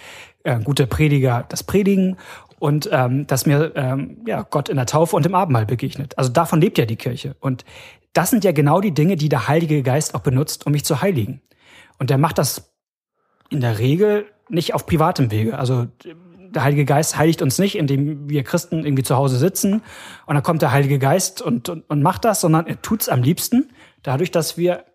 äh, 0.43 0.59
gute 0.59 0.87
Prediger 0.87 1.45
das 1.47 1.63
predigen 1.63 2.17
und 2.59 2.89
ähm, 2.91 3.27
dass 3.27 3.45
mir 3.45 3.73
ähm, 3.75 4.17
ja, 4.25 4.41
Gott 4.49 4.69
in 4.69 4.77
der 4.77 4.85
Taufe 4.85 5.15
und 5.15 5.25
im 5.25 5.35
Abendmahl 5.35 5.65
begegnet. 5.65 6.17
Also 6.17 6.31
davon 6.31 6.61
lebt 6.61 6.77
ja 6.77 6.85
die 6.85 6.95
Kirche. 6.95 7.35
Und 7.39 7.65
das 8.13 8.29
sind 8.29 8.43
ja 8.43 8.51
genau 8.51 8.79
die 8.79 8.93
Dinge, 8.93 9.15
die 9.15 9.27
der 9.27 9.47
Heilige 9.47 9.83
Geist 9.83 10.15
auch 10.15 10.21
benutzt, 10.21 10.65
um 10.65 10.71
mich 10.71 10.85
zu 10.85 11.01
heiligen. 11.01 11.41
Und 11.99 12.09
der 12.09 12.17
macht 12.17 12.37
das 12.37 12.73
in 13.49 13.61
der 13.61 13.79
Regel 13.79 14.25
nicht 14.49 14.73
auf 14.73 14.85
privatem 14.85 15.31
Wege. 15.31 15.57
Also 15.57 15.87
der 16.03 16.63
Heilige 16.63 16.85
Geist 16.85 17.17
heiligt 17.17 17.41
uns 17.41 17.57
nicht, 17.57 17.75
indem 17.75 18.29
wir 18.29 18.43
Christen 18.43 18.85
irgendwie 18.85 19.03
zu 19.03 19.15
Hause 19.15 19.37
sitzen 19.37 19.81
und 20.25 20.35
dann 20.35 20.43
kommt 20.43 20.61
der 20.61 20.71
Heilige 20.71 20.99
Geist 20.99 21.41
und, 21.41 21.69
und, 21.69 21.89
und 21.89 22.01
macht 22.01 22.25
das, 22.25 22.41
sondern 22.41 22.67
er 22.67 22.81
tut's 22.81 23.09
am 23.09 23.23
liebsten 23.23 23.71
dadurch, 24.03 24.31
dass 24.31 24.57
wir 24.57 24.85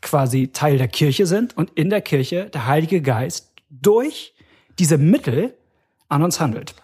quasi 0.00 0.48
Teil 0.48 0.78
der 0.78 0.88
Kirche 0.88 1.26
sind 1.26 1.56
und 1.56 1.70
in 1.74 1.90
der 1.90 2.00
Kirche 2.00 2.50
der 2.50 2.66
Heilige 2.66 3.00
Geist 3.02 3.52
durch 3.70 4.34
diese 4.78 4.98
Mittel 4.98 5.56
an 6.08 6.22
uns 6.22 6.40
handelt. 6.40 6.74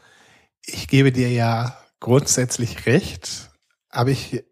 Ich 0.67 0.89
gebe 0.89 1.13
dir 1.13 1.31
ja 1.31 1.77
grundsätzlich 2.01 2.87
recht, 2.87 3.51
aber 3.89 4.11
ich, 4.11 4.45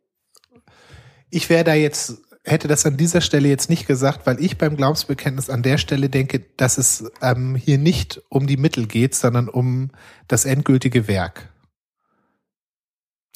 ich 1.30 1.50
wäre 1.50 1.64
da 1.64 1.74
jetzt, 1.74 2.22
hätte 2.44 2.68
das 2.68 2.84
an 2.86 2.96
dieser 2.96 3.20
Stelle 3.20 3.48
jetzt 3.48 3.70
nicht 3.70 3.86
gesagt, 3.86 4.26
weil 4.26 4.40
ich 4.40 4.58
beim 4.58 4.76
Glaubensbekenntnis 4.76 5.48
an 5.48 5.62
der 5.62 5.78
Stelle 5.78 6.08
denke, 6.08 6.40
dass 6.56 6.78
es 6.78 7.10
ähm, 7.20 7.54
hier 7.54 7.78
nicht 7.78 8.20
um 8.28 8.46
die 8.46 8.56
Mittel 8.56 8.86
geht, 8.86 9.14
sondern 9.14 9.48
um 9.48 9.90
das 10.28 10.44
endgültige 10.44 11.06
Werk. 11.06 11.48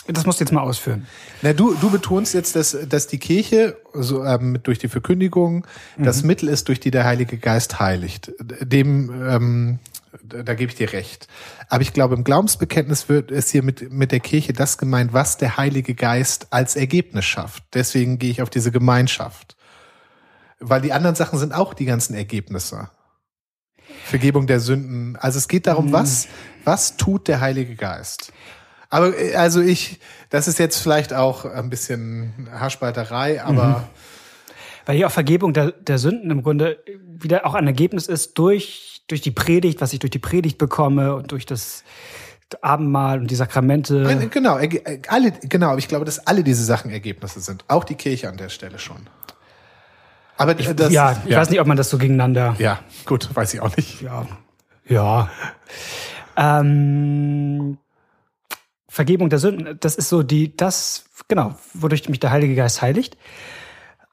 Das 0.08 0.24
musst 0.24 0.38
du 0.40 0.44
jetzt 0.44 0.52
mal 0.52 0.60
ausführen. 0.60 1.06
Na, 1.42 1.52
du, 1.52 1.74
du 1.74 1.90
betonst 1.90 2.32
jetzt, 2.34 2.54
dass, 2.54 2.76
dass 2.88 3.08
die 3.08 3.18
Kirche 3.18 3.76
so, 3.92 4.24
ähm, 4.24 4.60
durch 4.62 4.78
die 4.78 4.88
Verkündigung 4.88 5.66
das 5.98 6.22
Mittel 6.22 6.48
ist, 6.48 6.68
durch 6.68 6.78
die 6.78 6.92
der 6.92 7.04
Heilige 7.04 7.38
Geist 7.38 7.80
heiligt. 7.80 8.32
Dem, 8.40 9.10
ähm, 9.28 9.78
da, 10.22 10.42
da 10.42 10.54
gebe 10.54 10.70
ich 10.70 10.76
dir 10.76 10.92
recht. 10.92 11.28
Aber 11.68 11.82
ich 11.82 11.92
glaube, 11.92 12.14
im 12.14 12.24
Glaubensbekenntnis 12.24 13.08
wird 13.08 13.30
es 13.30 13.50
hier 13.50 13.62
mit, 13.62 13.92
mit 13.92 14.12
der 14.12 14.20
Kirche 14.20 14.52
das 14.52 14.78
gemeint, 14.78 15.12
was 15.12 15.36
der 15.36 15.56
Heilige 15.56 15.94
Geist 15.94 16.48
als 16.50 16.76
Ergebnis 16.76 17.24
schafft. 17.24 17.64
Deswegen 17.74 18.18
gehe 18.18 18.30
ich 18.30 18.42
auf 18.42 18.50
diese 18.50 18.70
Gemeinschaft. 18.70 19.56
Weil 20.58 20.80
die 20.80 20.92
anderen 20.92 21.16
Sachen 21.16 21.38
sind 21.38 21.52
auch 21.52 21.74
die 21.74 21.84
ganzen 21.84 22.14
Ergebnisse. 22.14 22.90
Vergebung 24.04 24.46
der 24.46 24.60
Sünden. 24.60 25.16
Also 25.16 25.38
es 25.38 25.48
geht 25.48 25.66
darum, 25.66 25.92
was, 25.92 26.28
was 26.64 26.96
tut 26.96 27.28
der 27.28 27.40
Heilige 27.40 27.74
Geist? 27.74 28.32
Aber 28.88 29.18
äh, 29.18 29.34
also 29.34 29.60
ich, 29.60 30.00
das 30.30 30.48
ist 30.48 30.58
jetzt 30.58 30.78
vielleicht 30.78 31.12
auch 31.12 31.44
ein 31.44 31.70
bisschen 31.70 32.48
Haarspalterei, 32.52 33.42
aber 33.42 33.88
Weil 34.86 34.96
hier 34.96 35.08
auch 35.08 35.12
Vergebung 35.12 35.52
der, 35.52 35.72
der 35.72 35.98
Sünden 35.98 36.30
im 36.30 36.42
Grunde 36.42 36.78
wieder 37.04 37.44
auch 37.44 37.54
ein 37.54 37.66
Ergebnis 37.66 38.06
ist 38.06 38.38
durch, 38.38 38.95
durch 39.06 39.20
die 39.20 39.30
Predigt, 39.30 39.80
was 39.80 39.92
ich 39.92 39.98
durch 39.98 40.10
die 40.10 40.18
Predigt 40.18 40.58
bekomme 40.58 41.14
und 41.14 41.32
durch 41.32 41.46
das 41.46 41.84
Abendmahl 42.60 43.18
und 43.18 43.30
die 43.30 43.34
Sakramente. 43.34 44.28
Genau, 44.30 44.58
äh, 44.58 45.00
alle, 45.08 45.32
genau, 45.32 45.68
aber 45.68 45.78
ich 45.78 45.88
glaube, 45.88 46.04
dass 46.04 46.26
alle 46.26 46.44
diese 46.44 46.64
Sachen 46.64 46.90
Ergebnisse 46.90 47.40
sind. 47.40 47.64
Auch 47.68 47.84
die 47.84 47.94
Kirche 47.94 48.28
an 48.28 48.36
der 48.36 48.48
Stelle 48.48 48.78
schon. 48.78 49.08
Aber 50.36 50.54
das, 50.54 50.92
ja, 50.92 51.22
ich 51.24 51.34
weiß 51.34 51.50
nicht, 51.50 51.60
ob 51.60 51.66
man 51.66 51.76
das 51.76 51.88
so 51.88 51.98
gegeneinander. 51.98 52.54
Ja, 52.58 52.80
gut, 53.06 53.34
weiß 53.34 53.54
ich 53.54 53.60
auch 53.60 53.74
nicht. 53.76 54.02
Ja. 54.02 54.26
Ja. 54.86 55.30
Ähm, 56.36 57.78
Vergebung 58.88 59.30
der 59.30 59.38
Sünden, 59.38 59.78
das 59.80 59.96
ist 59.96 60.08
so 60.08 60.22
die, 60.22 60.54
das, 60.56 61.06
genau, 61.28 61.54
wodurch 61.74 62.08
mich 62.08 62.20
der 62.20 62.30
Heilige 62.30 62.54
Geist 62.54 62.82
heiligt. 62.82 63.16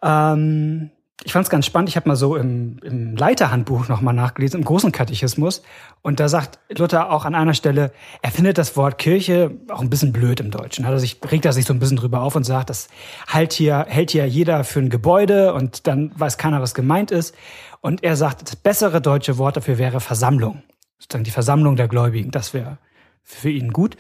Ähm, 0.02 0.92
ich 1.24 1.32
fand 1.32 1.46
es 1.46 1.50
ganz 1.50 1.66
spannend. 1.66 1.90
Ich 1.90 1.96
habe 1.96 2.10
mal 2.10 2.16
so 2.16 2.36
im, 2.36 2.80
im 2.84 3.16
Leiterhandbuch 3.16 3.88
nochmal 3.88 4.14
nachgelesen, 4.14 4.60
im 4.60 4.66
großen 4.66 4.92
Katechismus. 4.92 5.62
Und 6.02 6.20
da 6.20 6.28
sagt 6.28 6.60
Luther 6.76 7.12
auch 7.12 7.26
an 7.26 7.36
einer 7.36 7.54
Stelle, 7.54 7.92
er 8.22 8.32
findet 8.32 8.58
das 8.58 8.76
Wort 8.76 8.98
Kirche 8.98 9.52
auch 9.70 9.82
ein 9.82 9.90
bisschen 9.90 10.12
blöd 10.12 10.40
im 10.40 10.52
Deutschen. 10.52 10.86
Hat 10.86 10.92
er 10.92 11.00
sich, 11.00 11.20
regt 11.30 11.46
er 11.46 11.54
sich 11.54 11.66
so 11.66 11.74
ein 11.74 11.80
bisschen 11.80 11.98
drüber 11.98 12.22
auf 12.22 12.36
und 12.36 12.44
sagt, 12.44 12.70
das 12.70 12.88
halt 13.28 13.54
hier, 13.54 13.86
hält 13.88 14.12
hier 14.12 14.28
jeder 14.28 14.64
für 14.64 14.80
ein 14.80 14.90
Gebäude 14.90 15.54
und 15.54 15.88
dann 15.88 16.12
weiß 16.16 16.38
keiner, 16.38 16.62
was 16.62 16.74
gemeint 16.74 17.12
ist. 17.12 17.36
Und 17.80 18.04
er 18.04 18.16
sagt, 18.16 18.42
das 18.42 18.56
bessere 18.56 19.00
deutsche 19.00 19.38
Wort 19.38 19.56
dafür 19.56 19.78
wäre 19.78 20.00
Versammlung. 20.00 20.64
Sozusagen 20.98 21.26
die 21.26 21.32
Versammlung 21.32 21.76
der 21.76 21.88
Gläubigen. 21.88 22.32
Das 22.32 22.54
wäre 22.54 22.80
für 23.22 23.50
ihn 23.50 23.72
gut. 23.72 23.96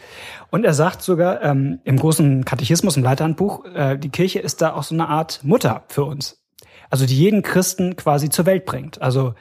Und 0.49 0.65
er 0.65 0.73
sagt 0.73 1.01
sogar 1.01 1.41
ähm, 1.41 1.79
im 1.85 1.97
großen 1.97 2.43
Katechismus, 2.43 2.97
im 2.97 3.03
Leiterhandbuch, 3.03 3.63
äh, 3.65 3.97
die 3.97 4.09
Kirche 4.09 4.39
ist 4.39 4.61
da 4.61 4.73
auch 4.73 4.83
so 4.83 4.95
eine 4.95 5.07
Art 5.07 5.41
Mutter 5.43 5.83
für 5.87 6.03
uns. 6.03 6.42
Also 6.89 7.05
die 7.05 7.17
jeden 7.17 7.41
Christen 7.41 7.95
quasi 7.95 8.29
zur 8.29 8.45
Welt 8.45 8.65
bringt. 8.65 9.01
Also 9.01 9.35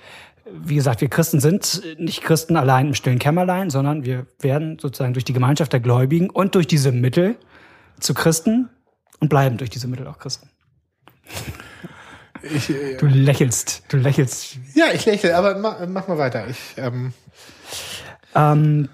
wie 0.55 0.75
gesagt, 0.75 1.01
wir 1.01 1.09
Christen 1.09 1.41
sind 1.41 1.83
nicht 1.99 2.23
Christen 2.23 2.57
allein 2.57 2.89
im 2.89 2.95
stillen 2.95 3.19
Kämmerlein, 3.19 3.71
sondern 3.71 4.05
wir 4.05 4.27
werden 4.41 4.79
sozusagen 4.79 5.15
durch 5.15 5.25
die 5.25 5.33
Gemeinschaft 5.33 5.73
der 5.73 5.81
Gläubigen 5.81 6.31
und 6.31 6.55
durch 6.55 6.67
diese 6.67 6.93
Mittel 6.93 7.37
zu 8.01 8.13
Christen 8.13 8.69
und 9.21 9.29
bleiben 9.29 9.57
durch 9.57 9.71
diese 9.71 9.89
Mittel 9.89 10.07
auch 10.07 10.19
Christen. 10.19 10.51
Ich, 12.43 12.71
äh, 12.71 12.97
Du 12.97 13.07
lächelst, 13.07 13.85
du 13.89 13.97
lächelst. 13.97 14.59
ja, 14.75 14.87
ich 14.93 15.07
lächle, 15.07 15.37
aber 15.37 15.57
mach, 15.59 15.87
mach 15.87 16.09
mal 16.09 16.19
weiter. 16.19 16.49
Ich, 16.49 16.59
ähm, 16.77 17.13
Ähm, 18.35 18.89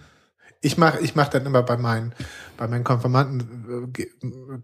ich 0.61 0.77
mach, 0.77 0.99
ich 1.01 1.15
mach 1.15 1.29
dann 1.29 1.47
immer 1.47 1.63
bei 1.63 1.77
meinen, 1.77 2.13
bei 2.57 2.69
meinen 2.69 2.85
Konfirmanden, 2.85 3.87
äh, 3.97 4.07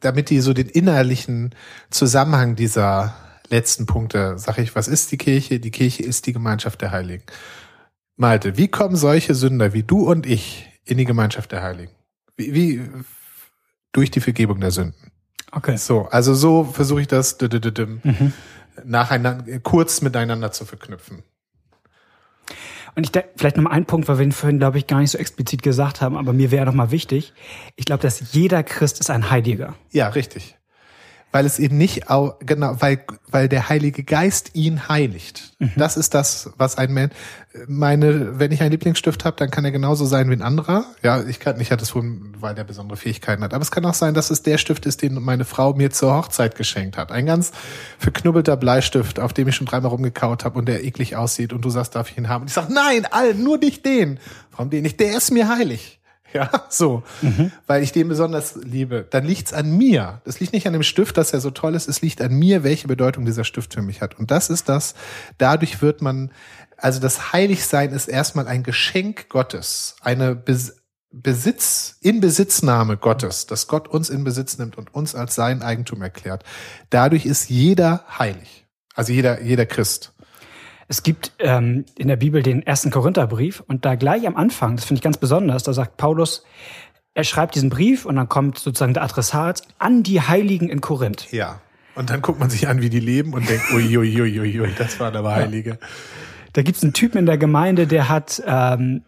damit 0.01 0.31
die 0.31 0.41
so 0.41 0.53
den 0.53 0.69
innerlichen 0.69 1.55
Zusammenhang 1.91 2.57
dieser 2.57 3.15
letzten 3.49 3.87
Punkte, 3.87 4.39
sag 4.39 4.59
ich, 4.59 4.75
was 4.75 4.89
ist 4.89 5.13
die 5.13 5.19
Kirche? 5.19 5.61
Die 5.61 5.71
Kirche 5.71 6.03
ist 6.03 6.27
die 6.27 6.33
Gemeinschaft 6.33 6.81
der 6.81 6.91
Heiligen. 6.91 7.25
Malte, 8.17 8.57
wie 8.57 8.69
kommen 8.69 8.97
solche 8.97 9.35
Sünder 9.35 9.73
wie 9.73 9.83
du 9.83 10.09
und 10.09 10.27
ich 10.27 10.69
in 10.85 10.99
die 10.99 11.05
Gemeinschaft 11.05 11.53
der 11.53 11.63
Heiligen? 11.63 11.93
Wie, 12.37 12.55
wie 12.55 12.83
durch 13.93 14.11
die 14.11 14.21
Vergebung 14.21 14.61
der 14.61 14.71
Sünden. 14.71 15.11
okay. 15.53 15.77
So, 15.77 16.07
also 16.07 16.35
so 16.35 16.65
versuche 16.65 17.03
ich 17.03 17.09
das 17.09 17.39
düm, 17.39 18.01
nacheinander 18.85 19.61
kurz 19.61 20.01
miteinander 20.01 20.53
zu 20.53 20.65
verknüpfen. 20.65 21.23
Und 22.97 23.05
ich 23.05 23.13
denke, 23.13 23.31
vielleicht 23.37 23.57
noch 23.57 23.65
mal 23.65 23.71
ein 23.71 23.87
Punkt, 23.87 24.07
weil 24.07 24.19
wir 24.19 24.25
ihn 24.25 24.33
vorhin, 24.33 24.59
glaube 24.59 24.79
ich, 24.79 24.87
gar 24.87 25.01
nicht 25.01 25.11
so 25.11 25.19
explizit 25.19 25.63
gesagt 25.63 26.01
haben, 26.01 26.17
aber 26.17 26.33
mir 26.33 26.51
wäre 26.51 26.67
noch 26.67 26.75
mal 26.75 26.93
wichtig. 26.93 27.33
Ich 27.75 27.87
glaube, 27.87 28.03
dass 28.03 28.33
jeder 28.33 28.63
Christ 28.63 29.01
ist 29.01 29.11
ein 29.11 29.31
Heiliger. 29.31 29.75
Ja, 29.91 30.09
richtig. 30.09 30.57
Weil 31.35 31.47
es 31.47 31.59
eben 31.59 31.77
nicht, 31.77 32.11
au, 32.11 32.35
genau, 32.39 32.77
weil, 32.79 33.05
weil 33.27 33.49
der 33.49 33.69
Heilige 33.69 34.05
Geist 34.05 34.51
ihn 34.55 34.89
heiligt. 34.89 35.53
Das 35.77 35.97
ist 35.97 36.15
das, 36.15 36.53
was 36.59 36.79
ein 36.79 36.95
Mensch, 36.95 37.13
meine, 37.67 38.39
wenn 38.39 38.53
ich 38.53 38.61
einen 38.61 38.71
Lieblingsstift 38.71 39.25
habe, 39.25 39.37
dann 39.37 39.51
kann 39.51 39.65
er 39.65 39.73
genauso 39.73 40.05
sein 40.05 40.31
wie 40.31 40.35
ein 40.35 40.43
anderer. 40.43 40.85
Ja, 41.03 41.25
ich 41.25 41.41
kann, 41.41 41.59
ich 41.61 41.73
hatte 41.73 41.83
es 41.83 41.91
vorhin, 41.91 42.35
weil 42.39 42.55
der 42.55 42.63
besondere 42.63 42.97
Fähigkeiten 42.97 43.43
hat. 43.43 43.53
Aber 43.53 43.63
es 43.63 43.73
kann 43.73 43.85
auch 43.85 43.95
sein, 43.95 44.15
dass 44.15 44.31
es 44.31 44.45
der 44.45 44.59
Stift 44.59 44.87
ist, 44.87 45.03
den 45.03 45.21
meine 45.23 45.45
Frau 45.45 45.73
mir 45.75 45.91
zur 45.91 46.15
Hochzeit 46.15 46.55
geschenkt 46.55 46.97
hat. 46.97 47.11
Ein 47.11 47.27
ganz 47.27 47.51
verknubbelter 47.99 48.57
Bleistift, 48.57 49.19
auf 49.19 49.33
dem 49.33 49.49
ich 49.49 49.57
schon 49.57 49.67
dreimal 49.67 49.91
rumgekaut 49.91 50.45
habe 50.45 50.57
und 50.57 50.67
der 50.67 50.85
eklig 50.85 51.17
aussieht 51.17 51.53
und 51.53 51.65
du 51.65 51.71
sagst, 51.71 51.97
darf 51.97 52.13
ich 52.13 52.17
ihn 52.17 52.29
haben? 52.29 52.43
Und 52.43 52.49
ich 52.49 52.55
sag, 52.55 52.71
nein, 52.71 53.09
all, 53.11 53.35
nur 53.35 53.59
nicht 53.59 53.85
den. 53.85 54.21
Warum 54.53 54.71
den 54.71 54.85
nicht? 54.85 55.01
Der 55.01 55.17
ist 55.17 55.33
mir 55.33 55.49
heilig. 55.49 55.99
Ja, 56.37 56.67
so. 56.69 57.05
Weil 57.69 57.85
ich 57.85 57.93
den 57.93 58.09
besonders 58.09 58.57
liebe. 58.57 59.07
Dann 59.09 59.25
liegt's 59.25 59.53
an 59.53 59.77
mir. 59.77 60.21
Das 60.25 60.41
liegt 60.41 60.53
nicht 60.53 60.67
an 60.67 60.73
dem 60.73 60.83
Stift, 60.83 61.17
dass 61.17 61.33
er 61.33 61.41
so 61.41 61.53
toll 61.53 61.77
ist. 61.77 61.89
Es 61.89 62.03
liegt 62.03 62.21
an 62.21 62.33
mir, 62.33 62.65
welche 62.65 62.89
Bedeutung 62.89 63.25
dieser 63.25 63.45
Stift 63.45 63.73
für 63.73 63.83
mich 63.83 64.03
hat. 64.03 64.19
Und 64.19 64.33
das 64.33 64.51
ist 64.51 64.69
das, 64.69 64.95
dadurch 65.39 65.81
wird 65.81 66.03
man, 66.03 66.33
also 66.77 66.99
das 66.99 67.33
Heiligsein 67.33 67.93
ist 67.93 68.09
erstmal 68.09 68.49
ein 68.49 68.65
Geschenk 68.65 69.29
Gottes. 69.29 69.95
Eine 70.01 70.35
Bes 70.35 70.75
Besitz, 71.17 71.99
in 72.01 72.21
Besitznahme 72.21 72.97
Gottes, 72.97 73.47
dass 73.47 73.69
Gott 73.69 73.87
uns 73.87 74.11
in 74.11 74.25
Besitz 74.25 74.59
nimmt 74.59 74.77
und 74.77 74.93
uns 74.93 75.15
als 75.15 75.37
sein 75.37 75.63
Eigentum 75.63 76.03
erklärt. 76.03 76.43
Dadurch 76.91 77.25
ist 77.25 77.49
jeder 77.49 78.05
heilig. 78.19 78.67
Also 78.97 79.13
jeder, 79.13 79.41
jeder 79.41 79.65
Christ. 79.65 80.13
Es 80.89 81.03
gibt 81.03 81.33
ähm, 81.39 81.85
in 81.97 82.09
der 82.09 82.17
Bibel 82.17 82.43
den 82.43 82.63
ersten 82.63 82.91
Korintherbrief 82.91 83.63
und 83.67 83.85
da 83.85 83.95
gleich 83.95 84.27
am 84.27 84.37
Anfang, 84.37 84.77
das 84.77 84.85
finde 84.85 84.99
ich 84.99 85.03
ganz 85.03 85.17
besonders, 85.17 85.63
da 85.63 85.73
sagt 85.73 85.97
Paulus, 85.97 86.45
er 87.15 87.25
schreibt 87.25 87.55
diesen 87.55 87.71
Brief 87.71 88.05
und 88.05 88.17
dann 88.17 88.29
kommt 88.29 88.59
sozusagen 88.59 88.95
der 88.95 89.05
Adressat 89.05 89.63
an 89.79 90.03
die 90.03 90.21
Heiligen 90.21 90.69
in 90.69 90.81
Korinth. 90.81 91.31
Ja. 91.31 91.61
Und 91.95 92.11
dann 92.11 92.23
guckt 92.23 92.41
man 92.41 92.51
sich 92.51 92.67
an, 92.67 92.83
wie 92.83 92.91
die 92.91 93.01
leben 93.01 93.35
und 93.35 93.49
denkt, 93.49 93.73
ui, 93.73 93.97
ui, 93.97 94.21
ui, 94.21 94.61
ui, 94.61 94.71
das 94.77 94.99
waren 94.99 95.15
aber 95.15 95.35
Heilige. 95.35 95.79
Da 96.53 96.63
gibt's 96.63 96.83
einen 96.83 96.93
Typen 96.93 97.19
in 97.19 97.27
der 97.27 97.39
Gemeinde, 97.39 97.87
der 97.87 98.09
hat 98.09 98.43
ähm, 98.47 99.03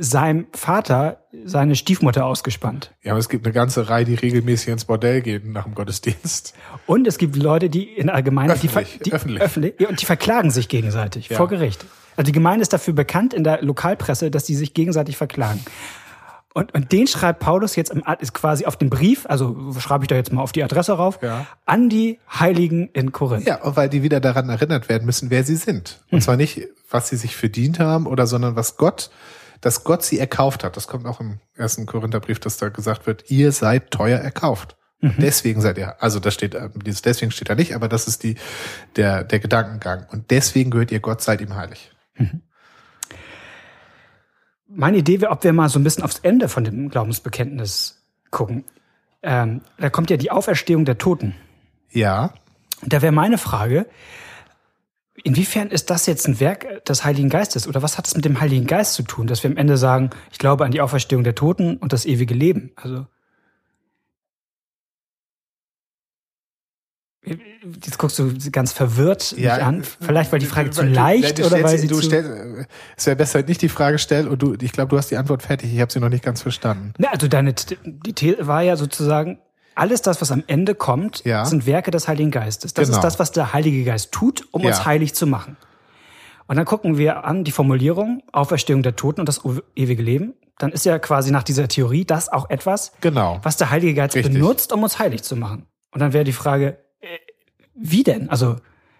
seinem 0.00 0.46
Vater 0.52 1.18
seine 1.44 1.74
Stiefmutter 1.76 2.24
ausgespannt. 2.26 2.92
Ja, 3.02 3.12
aber 3.12 3.18
es 3.20 3.28
gibt 3.28 3.44
eine 3.46 3.52
ganze 3.52 3.88
Reihe, 3.88 4.04
die 4.04 4.14
regelmäßig 4.14 4.68
ins 4.68 4.84
Bordell 4.84 5.22
gehen 5.22 5.52
nach 5.52 5.64
dem 5.64 5.74
Gottesdienst. 5.74 6.54
Und 6.86 7.06
es 7.06 7.18
gibt 7.18 7.36
Leute, 7.36 7.68
die 7.70 7.84
in 7.84 8.06
der 8.08 8.22
Gemeinde, 8.22 8.54
öffentlich, 8.54 8.98
die, 8.98 9.04
die 9.04 9.12
öffentlich. 9.12 9.42
öffentlich 9.42 9.88
und 9.88 10.00
die 10.00 10.06
verklagen 10.06 10.50
sich 10.50 10.68
gegenseitig 10.68 11.28
Ja. 11.28 11.36
vor 11.36 11.48
Gericht. 11.48 11.84
Also 12.16 12.26
die 12.26 12.32
Gemeinde 12.32 12.62
ist 12.62 12.72
dafür 12.72 12.94
bekannt 12.94 13.32
in 13.34 13.44
der 13.44 13.62
Lokalpresse, 13.62 14.30
dass 14.30 14.44
die 14.44 14.54
sich 14.54 14.74
gegenseitig 14.74 15.16
verklagen. 15.16 15.60
Und, 16.54 16.74
und 16.74 16.92
den 16.92 17.06
schreibt 17.06 17.40
Paulus 17.40 17.76
jetzt 17.76 17.90
im, 17.90 18.02
ist 18.20 18.34
quasi 18.34 18.66
auf 18.66 18.76
den 18.76 18.90
Brief, 18.90 19.24
also 19.26 19.72
schreibe 19.78 20.04
ich 20.04 20.08
da 20.08 20.16
jetzt 20.16 20.30
mal 20.34 20.42
auf 20.42 20.52
die 20.52 20.62
Adresse 20.62 20.92
rauf, 20.92 21.18
Ja. 21.22 21.46
an 21.64 21.88
die 21.88 22.18
Heiligen 22.38 22.90
in 22.92 23.10
Korinth. 23.10 23.46
Ja, 23.46 23.58
weil 23.62 23.88
die 23.88 24.02
wieder 24.02 24.20
daran 24.20 24.50
erinnert 24.50 24.90
werden 24.90 25.06
müssen, 25.06 25.30
wer 25.30 25.44
sie 25.44 25.56
sind. 25.56 26.02
Und 26.10 26.22
zwar 26.22 26.36
nicht, 26.36 26.68
was 26.90 27.08
sie 27.08 27.16
sich 27.16 27.36
verdient 27.36 27.80
haben 27.80 28.06
oder, 28.06 28.26
sondern 28.26 28.54
was 28.54 28.76
Gott, 28.76 29.10
dass 29.62 29.84
Gott 29.84 30.04
sie 30.04 30.18
erkauft 30.18 30.64
hat. 30.64 30.76
Das 30.76 30.86
kommt 30.86 31.06
auch 31.06 31.20
im 31.20 31.40
ersten 31.56 31.86
Korintherbrief, 31.86 32.38
dass 32.38 32.58
da 32.58 32.68
gesagt 32.68 33.06
wird, 33.06 33.30
ihr 33.30 33.52
seid 33.52 33.90
teuer 33.90 34.18
erkauft. 34.18 34.76
Deswegen 35.02 35.60
seid 35.60 35.78
ihr, 35.78 36.00
also 36.00 36.20
das 36.20 36.32
steht, 36.32 36.54
äh, 36.54 36.68
dieses 36.76 37.02
deswegen 37.02 37.32
steht 37.32 37.50
da 37.50 37.56
nicht, 37.56 37.74
aber 37.74 37.88
das 37.88 38.06
ist 38.06 38.22
die, 38.22 38.36
der, 38.94 39.24
der 39.24 39.40
Gedankengang. 39.40 40.06
Und 40.12 40.30
deswegen 40.30 40.70
gehört 40.70 40.92
ihr 40.92 41.00
Gott, 41.00 41.20
seid 41.20 41.40
ihm 41.40 41.56
heilig. 41.56 41.90
Meine 44.68 44.98
Idee 44.98 45.20
wäre, 45.20 45.32
ob 45.32 45.42
wir 45.42 45.52
mal 45.52 45.68
so 45.68 45.80
ein 45.80 45.84
bisschen 45.84 46.04
aufs 46.04 46.20
Ende 46.20 46.48
von 46.48 46.62
dem 46.62 46.88
Glaubensbekenntnis 46.88 48.00
gucken. 48.30 48.64
Ähm, 49.24 49.62
da 49.76 49.90
kommt 49.90 50.08
ja 50.08 50.16
die 50.16 50.30
Auferstehung 50.30 50.84
der 50.84 50.98
Toten. 50.98 51.34
Ja. 51.90 52.32
Und 52.80 52.92
da 52.92 53.02
wäre 53.02 53.12
meine 53.12 53.38
Frage, 53.38 53.86
inwiefern 55.24 55.68
ist 55.70 55.90
das 55.90 56.06
jetzt 56.06 56.26
ein 56.26 56.40
Werk 56.40 56.84
des 56.86 57.04
Heiligen 57.04 57.28
Geistes 57.28 57.66
oder 57.68 57.82
was 57.82 57.98
hat 57.98 58.06
es 58.06 58.14
mit 58.16 58.24
dem 58.24 58.40
Heiligen 58.40 58.66
Geist 58.66 58.94
zu 58.94 59.02
tun, 59.02 59.26
dass 59.26 59.42
wir 59.42 59.50
am 59.50 59.56
Ende 59.56 59.76
sagen, 59.76 60.10
ich 60.30 60.38
glaube 60.38 60.64
an 60.64 60.70
die 60.72 60.80
Auferstehung 60.80 61.22
der 61.24 61.34
Toten 61.34 61.76
und 61.76 61.92
das 61.92 62.06
ewige 62.06 62.34
Leben? 62.34 62.72
Also 62.76 63.06
Jetzt 67.24 67.98
guckst 67.98 68.18
du 68.18 68.34
ganz 68.50 68.72
verwirrt 68.72 69.30
Ja, 69.38 69.54
mich 69.54 69.64
an. 69.64 69.84
Vielleicht, 69.84 70.32
weil 70.32 70.40
die 70.40 70.46
Frage 70.46 70.70
zu 70.70 70.82
Du- 70.82 70.88
leicht 70.90 71.38
du 71.38 71.42
oder 71.46 71.58
stellst- 71.58 71.62
weil 71.64 71.78
sie 71.78 71.86
du 71.86 71.94
zu... 72.00 72.02
stellst, 72.02 72.30
es 72.96 73.06
wäre 73.06 73.14
besser, 73.16 73.42
nicht 73.42 73.62
die 73.62 73.68
Frage 73.68 73.98
stellen 74.00 74.26
und 74.26 74.42
du, 74.42 74.54
ich 74.60 74.72
glaube, 74.72 74.88
du 74.90 74.98
hast 74.98 75.12
die 75.12 75.16
Antwort 75.16 75.42
fertig. 75.44 75.72
Ich 75.72 75.80
habe 75.80 75.92
sie 75.92 76.00
noch 76.00 76.08
nicht 76.08 76.24
ganz 76.24 76.42
verstanden. 76.42 76.92
Na, 76.98 77.10
also 77.10 77.28
deine 77.28 77.54
die 77.54 78.12
These 78.12 78.48
war 78.48 78.62
ja 78.62 78.74
sozusagen, 78.76 79.38
alles 79.74 80.02
das, 80.02 80.20
was 80.20 80.30
am 80.32 80.44
Ende 80.46 80.74
kommt, 80.74 81.24
Ja. 81.24 81.44
sind 81.44 81.66
Werke 81.66 81.90
des 81.90 82.08
Heiligen 82.08 82.30
Geistes. 82.30 82.74
Das 82.74 82.88
Genau. 82.88 82.98
ist 82.98 83.04
das, 83.04 83.18
was 83.18 83.32
der 83.32 83.52
Heilige 83.52 83.84
Geist 83.84 84.12
tut, 84.12 84.46
um 84.50 84.62
Ja. 84.62 84.68
uns 84.68 84.84
heilig 84.84 85.14
zu 85.14 85.26
machen. 85.26 85.56
Und 86.46 86.56
dann 86.56 86.64
gucken 86.66 86.98
wir 86.98 87.24
an 87.24 87.44
die 87.44 87.52
Formulierung 87.52 88.22
Auferstehung 88.32 88.82
der 88.82 88.96
Toten 88.96 89.20
und 89.20 89.26
das 89.28 89.40
ewige 89.76 90.02
Leben. 90.02 90.34
Dann 90.58 90.70
ist 90.72 90.84
ja 90.84 90.98
quasi 90.98 91.30
nach 91.30 91.42
dieser 91.44 91.66
Theorie 91.68 92.04
das 92.04 92.28
auch 92.28 92.50
etwas, 92.50 92.92
Genau. 93.00 93.40
was 93.42 93.56
der 93.56 93.70
Heilige 93.70 93.94
Geist 93.94 94.14
Richtig. 94.14 94.32
benutzt, 94.34 94.72
um 94.72 94.82
uns 94.82 94.98
heilig 94.98 95.22
zu 95.22 95.36
machen. 95.36 95.66
Und 95.92 96.00
dann 96.00 96.12
wäre 96.12 96.24
die 96.24 96.32
Frage, 96.32 96.78
äh, 97.00 97.06
wie 97.74 98.02
denn? 98.02 98.28
Also 98.28 98.56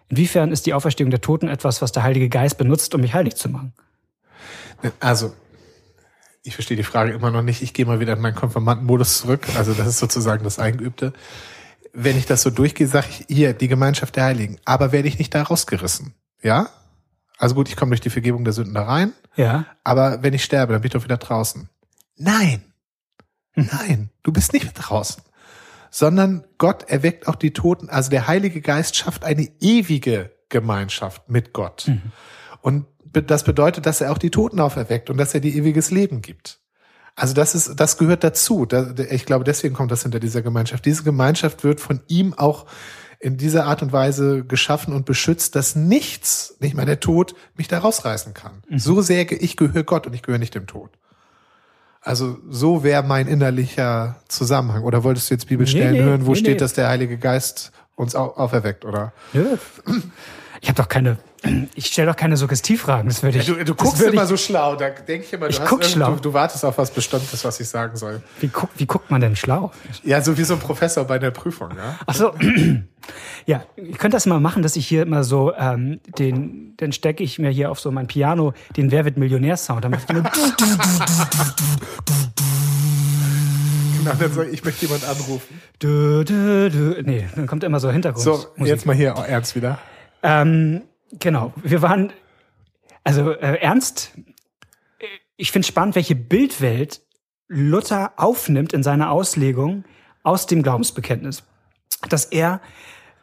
inwiefern 0.08 0.50
ist 0.52 0.66
die 0.66 0.74
Auferstehung 0.74 1.10
der 1.10 1.20
Toten 1.20 1.48
etwas, 1.48 1.82
was 1.82 1.92
der 1.92 2.02
Heilige 2.04 2.28
Geist 2.28 2.56
benutzt, 2.58 2.94
um 2.94 3.00
mich 3.00 3.12
heilig 3.14 3.34
zu 3.36 3.48
machen? 3.48 3.72
Also, 5.00 5.32
ich 6.42 6.54
verstehe 6.54 6.76
die 6.76 6.82
Frage 6.82 7.12
immer 7.12 7.30
noch 7.30 7.42
nicht. 7.42 7.62
Ich 7.62 7.72
gehe 7.72 7.86
mal 7.86 8.00
wieder 8.00 8.14
in 8.14 8.20
meinen 8.20 8.34
Konformantenmodus 8.34 9.18
zurück. 9.18 9.46
Also, 9.56 9.74
das 9.74 9.86
ist 9.86 9.98
sozusagen 9.98 10.44
das 10.44 10.58
Eingeübte. 10.58 11.12
Wenn 11.92 12.16
ich 12.18 12.26
das 12.26 12.42
so 12.42 12.50
durchgehe, 12.50 12.86
sage 12.86 13.06
ich, 13.10 13.26
hier, 13.28 13.52
die 13.52 13.68
Gemeinschaft 13.68 14.16
der 14.16 14.24
Heiligen. 14.24 14.58
Aber 14.64 14.92
werde 14.92 15.08
ich 15.08 15.18
nicht 15.18 15.34
da 15.34 15.42
rausgerissen? 15.42 16.14
Ja? 16.42 16.70
Also 17.38 17.54
gut, 17.54 17.68
ich 17.68 17.76
komme 17.76 17.90
durch 17.90 18.00
die 18.00 18.10
Vergebung 18.10 18.44
der 18.44 18.52
Sünden 18.52 18.74
da 18.74 18.84
rein. 18.84 19.12
Ja. 19.36 19.66
Aber 19.84 20.22
wenn 20.22 20.32
ich 20.32 20.42
sterbe, 20.44 20.72
dann 20.72 20.82
bin 20.82 20.88
ich 20.88 20.92
doch 20.92 21.04
wieder 21.04 21.16
draußen. 21.18 21.68
Nein. 22.16 22.62
Nein, 23.54 24.10
du 24.22 24.32
bist 24.32 24.52
nicht 24.52 24.72
draußen. 24.74 25.22
Sondern 25.90 26.44
Gott 26.56 26.84
erweckt 26.88 27.28
auch 27.28 27.34
die 27.36 27.52
Toten. 27.52 27.90
Also 27.90 28.10
der 28.10 28.26
Heilige 28.26 28.60
Geist 28.62 28.96
schafft 28.96 29.24
eine 29.24 29.48
ewige 29.60 30.30
Gemeinschaft 30.48 31.28
mit 31.28 31.52
Gott. 31.52 31.90
Und 32.62 32.86
be- 32.86 32.91
das 33.12 33.44
bedeutet, 33.44 33.86
dass 33.86 34.00
er 34.00 34.12
auch 34.12 34.18
die 34.18 34.30
Toten 34.30 34.60
auferweckt 34.60 35.10
und 35.10 35.16
dass 35.16 35.34
er 35.34 35.40
die 35.40 35.56
ewiges 35.56 35.90
Leben 35.90 36.22
gibt. 36.22 36.60
Also 37.14 37.34
das 37.34 37.54
ist, 37.54 37.78
das 37.78 37.98
gehört 37.98 38.24
dazu. 38.24 38.64
Da, 38.64 38.94
ich 39.10 39.26
glaube, 39.26 39.44
deswegen 39.44 39.74
kommt 39.74 39.90
das 39.90 40.02
hinter 40.02 40.18
dieser 40.18 40.42
Gemeinschaft. 40.42 40.84
Diese 40.86 41.02
Gemeinschaft 41.02 41.62
wird 41.62 41.80
von 41.80 42.00
ihm 42.08 42.32
auch 42.34 42.66
in 43.20 43.36
dieser 43.36 43.66
Art 43.66 43.82
und 43.82 43.92
Weise 43.92 44.44
geschaffen 44.44 44.94
und 44.94 45.04
beschützt, 45.04 45.54
dass 45.54 45.76
nichts, 45.76 46.56
nicht 46.58 46.74
mal 46.74 46.86
der 46.86 47.00
Tod, 47.00 47.34
mich 47.54 47.68
da 47.68 47.78
rausreißen 47.78 48.34
kann. 48.34 48.62
So 48.74 49.00
sehr, 49.00 49.30
ich 49.30 49.56
gehöre 49.56 49.84
Gott 49.84 50.06
und 50.06 50.14
ich 50.14 50.22
gehöre 50.22 50.40
nicht 50.40 50.54
dem 50.54 50.66
Tod. 50.66 50.90
Also 52.00 52.38
so 52.48 52.82
wäre 52.82 53.04
mein 53.04 53.28
innerlicher 53.28 54.16
Zusammenhang. 54.26 54.82
Oder 54.82 55.04
wolltest 55.04 55.30
du 55.30 55.34
jetzt 55.34 55.46
Bibelstellen 55.46 55.92
Nee, 55.92 55.98
nee, 55.98 56.04
hören, 56.04 56.26
wo 56.26 56.32
nee, 56.32 56.38
steht, 56.38 56.60
dass 56.60 56.72
der 56.72 56.88
Heilige 56.88 57.16
Geist 57.16 57.70
uns 57.94 58.16
au 58.16 58.30
auferweckt, 58.34 58.84
oder? 58.84 59.12
Nö. 59.32 59.56
Ich 60.60 60.68
habe 60.68 60.82
doch 60.82 60.88
keine, 60.88 61.18
ich 61.74 61.86
stelle 61.86 62.08
doch 62.08 62.16
keine 62.16 62.36
Suggestivfragen. 62.36 63.08
Das 63.08 63.22
würde 63.22 63.38
ich. 63.38 63.46
Du, 63.46 63.54
du 63.64 63.74
guckst 63.74 64.00
immer 64.02 64.22
ich, 64.22 64.28
so 64.28 64.36
schlau, 64.36 64.76
da 64.76 64.90
denke 64.90 65.26
ich 65.26 65.32
immer, 65.32 65.46
du, 65.46 65.52
Ich 65.52 65.60
hast 65.60 65.68
guck 65.68 65.84
schlau. 65.84 66.12
Du, 66.14 66.20
du 66.20 66.32
wartest 66.32 66.64
auf 66.64 66.78
was 66.78 66.90
Bestimmtes, 66.90 67.44
was 67.44 67.58
ich 67.60 67.68
sagen 67.68 67.96
soll. 67.96 68.22
Wie, 68.40 68.48
guck, 68.48 68.70
wie 68.76 68.86
guckt 68.86 69.10
man 69.10 69.20
denn 69.20 69.34
schlau? 69.36 69.72
Ja, 70.04 70.20
so 70.22 70.38
wie 70.38 70.44
so 70.44 70.54
ein 70.54 70.60
Professor 70.60 71.04
bei 71.04 71.18
der 71.18 71.30
Prüfung, 71.30 71.70
ja? 71.76 71.98
Ach 72.06 72.14
so. 72.14 72.34
Ja, 73.46 73.64
ich 73.74 73.98
könnte 73.98 74.14
das 74.14 74.26
mal 74.26 74.38
machen, 74.38 74.62
dass 74.62 74.76
ich 74.76 74.86
hier 74.86 75.02
immer 75.02 75.24
so 75.24 75.52
ähm, 75.58 75.98
den, 76.18 76.74
dann 76.76 76.92
stecke 76.92 77.24
ich 77.24 77.40
mir 77.40 77.50
hier 77.50 77.72
auf 77.72 77.80
so 77.80 77.90
mein 77.90 78.06
Piano 78.06 78.54
den 78.76 78.92
Wer 78.92 79.04
wird 79.04 79.16
Millionär-Sound. 79.16 79.82
Dann 79.84 79.90
mache 79.90 80.02
ich 80.04 80.10
immer 80.10 80.30
Genau, 83.98 84.14
dann 84.18 84.32
soll 84.32 84.48
ich 84.52 84.64
möchte 84.64 84.86
jemand 84.86 85.04
anrufen. 85.04 85.60
dü, 85.82 86.24
dü, 86.24 86.70
dü. 86.70 87.02
Nee, 87.04 87.26
dann 87.34 87.46
kommt 87.48 87.64
immer 87.64 87.80
so 87.80 87.90
Hintergrund. 87.90 88.24
So, 88.24 88.46
jetzt 88.58 88.86
mal 88.86 88.94
hier 88.94 89.10
ernst 89.10 89.56
wieder. 89.56 89.78
Ähm, 90.22 90.82
genau, 91.18 91.52
wir 91.56 91.82
waren, 91.82 92.12
also 93.04 93.30
äh, 93.30 93.58
ernst, 93.60 94.12
ich 95.36 95.52
finde 95.52 95.66
spannend, 95.66 95.94
welche 95.94 96.14
Bildwelt 96.14 97.00
Luther 97.48 98.12
aufnimmt 98.16 98.72
in 98.72 98.82
seiner 98.82 99.10
Auslegung 99.10 99.84
aus 100.22 100.46
dem 100.46 100.62
Glaubensbekenntnis. 100.62 101.42
Dass 102.08 102.26
er, 102.26 102.60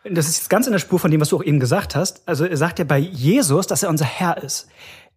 das 0.03 0.27
ist 0.27 0.37
jetzt 0.37 0.49
ganz 0.49 0.67
in 0.67 0.71
der 0.71 0.79
Spur 0.79 0.99
von 0.99 1.11
dem, 1.11 1.21
was 1.21 1.29
du 1.29 1.37
auch 1.37 1.43
eben 1.43 1.59
gesagt 1.59 1.95
hast, 1.95 2.27
also 2.27 2.45
er 2.45 2.57
sagt 2.57 2.79
ja 2.79 2.85
bei 2.85 2.99
Jesus, 2.99 3.67
dass 3.67 3.83
er 3.83 3.89
unser 3.89 4.05
Herr 4.05 4.41
ist. 4.43 4.67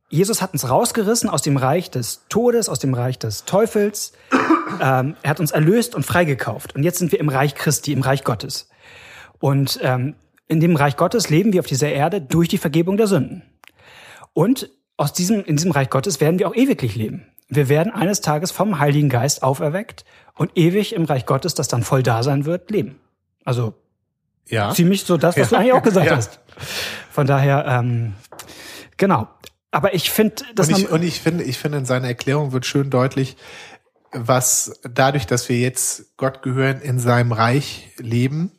Jesus 0.09 0.43
hat 0.43 0.53
uns 0.53 0.69
rausgerissen 0.69 1.31
aus 1.31 1.41
dem 1.41 1.57
Reich 1.57 1.91
des 1.91 2.27
Todes, 2.29 2.69
aus 2.69 2.79
dem 2.79 2.93
Reich 2.93 3.19
des 3.19 3.45
Teufels. 3.47 4.13
Ähm, 4.81 5.17
er 5.23 5.31
hat 5.31 5.41
uns 5.41 5.51
erlöst 5.51 5.95
und 5.95 6.05
freigekauft. 6.05 6.75
Und 6.75 6.83
jetzt 6.83 6.99
sind 6.99 7.13
wir 7.13 7.21
im 7.21 7.29
Reich 7.29 7.55
Christi, 7.55 7.93
im 7.93 8.03
Reich 8.03 8.23
Gottes. 8.25 8.69
Und 9.39 9.79
ähm, 9.83 10.15
in 10.53 10.61
dem 10.61 10.77
Reich 10.77 10.97
Gottes 10.97 11.31
leben 11.31 11.53
wir 11.53 11.61
auf 11.61 11.67
dieser 11.67 11.89
Erde 11.89 12.21
durch 12.21 12.49
die 12.49 12.59
Vergebung 12.59 12.97
der 12.99 13.07
Sünden. 13.07 13.43
Und 14.35 14.71
aus 14.97 15.13
diesem, 15.13 15.43
in 15.45 15.57
diesem 15.57 15.73
Reich 15.73 15.91
Gottes 15.91 16.21
werden 16.21 16.39
wir 16.39 16.47
auch 16.49 16.55
ewiglich 16.55 16.95
leben. 16.95 17.27
Wir 17.49 17.69
werden 17.69 17.93
eines 17.93 18.21
Tages 18.21 18.51
vom 18.51 18.79
Heiligen 18.79 19.09
Geist 19.09 19.43
auferweckt 19.43 20.05
und 20.35 20.53
ewig 20.55 20.95
im 20.95 21.05
Reich 21.05 21.27
Gottes, 21.27 21.55
das 21.55 21.69
dann 21.69 21.83
voll 21.83 22.03
da 22.03 22.23
sein 22.23 22.45
wird, 22.45 22.71
leben. 22.71 23.01
Also 23.45 23.75
Ja. 24.49 24.73
ziemlich 24.75 25.05
so 25.05 25.17
das, 25.17 25.37
was 25.37 25.51
Ja. 25.51 25.57
du 25.57 25.61
eigentlich 25.63 25.73
auch 25.73 25.83
gesagt 25.83 26.07
Ja. 26.07 26.17
hast. 26.17 26.41
Von 27.11 27.27
daher, 27.27 27.65
ähm, 27.67 28.13
genau. 28.99 29.29
Aber 29.71 29.95
ich 29.95 30.11
finde, 30.11 30.45
dass 30.55 30.69
Und 30.69 30.79
ich, 30.79 30.91
und 30.91 31.03
ich 31.03 31.21
finde, 31.21 31.45
ich 31.45 31.57
finde, 31.59 31.79
in 31.79 31.87
seiner 31.87 32.09
Erklärung 32.09 32.53
wird 32.53 32.67
schön 32.67 32.91
deutlich, 32.91 33.37
was 34.13 34.81
dadurch, 34.83 35.27
dass 35.27 35.49
wir 35.49 35.59
jetzt 35.59 36.17
Gott 36.19 36.43
gehören, 36.43 36.81
in 36.83 36.99
seinem 36.99 37.33
Reich 37.33 37.89
leben, 37.99 38.53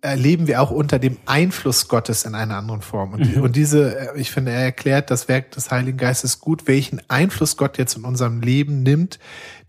erleben 0.00 0.48
wir 0.48 0.60
auch 0.60 0.72
unter 0.72 0.98
dem 0.98 1.16
Einfluss 1.26 1.86
Gottes 1.86 2.24
in 2.24 2.34
einer 2.34 2.56
anderen 2.56 2.82
Form. 2.82 3.12
Und, 3.12 3.36
und 3.36 3.54
diese, 3.54 4.14
äh, 4.14 4.20
ich 4.20 4.32
finde, 4.32 4.50
er 4.50 4.62
erklärt 4.62 5.10
das 5.10 5.28
Werk 5.28 5.52
des 5.52 5.70
Heiligen 5.70 5.96
Geistes 5.96 6.40
gut, 6.40 6.66
welchen 6.66 7.00
Einfluss 7.08 7.56
Gott 7.56 7.78
jetzt 7.78 7.96
in 7.96 8.04
unserem 8.04 8.40
Leben 8.40 8.82
nimmt, 8.82 9.20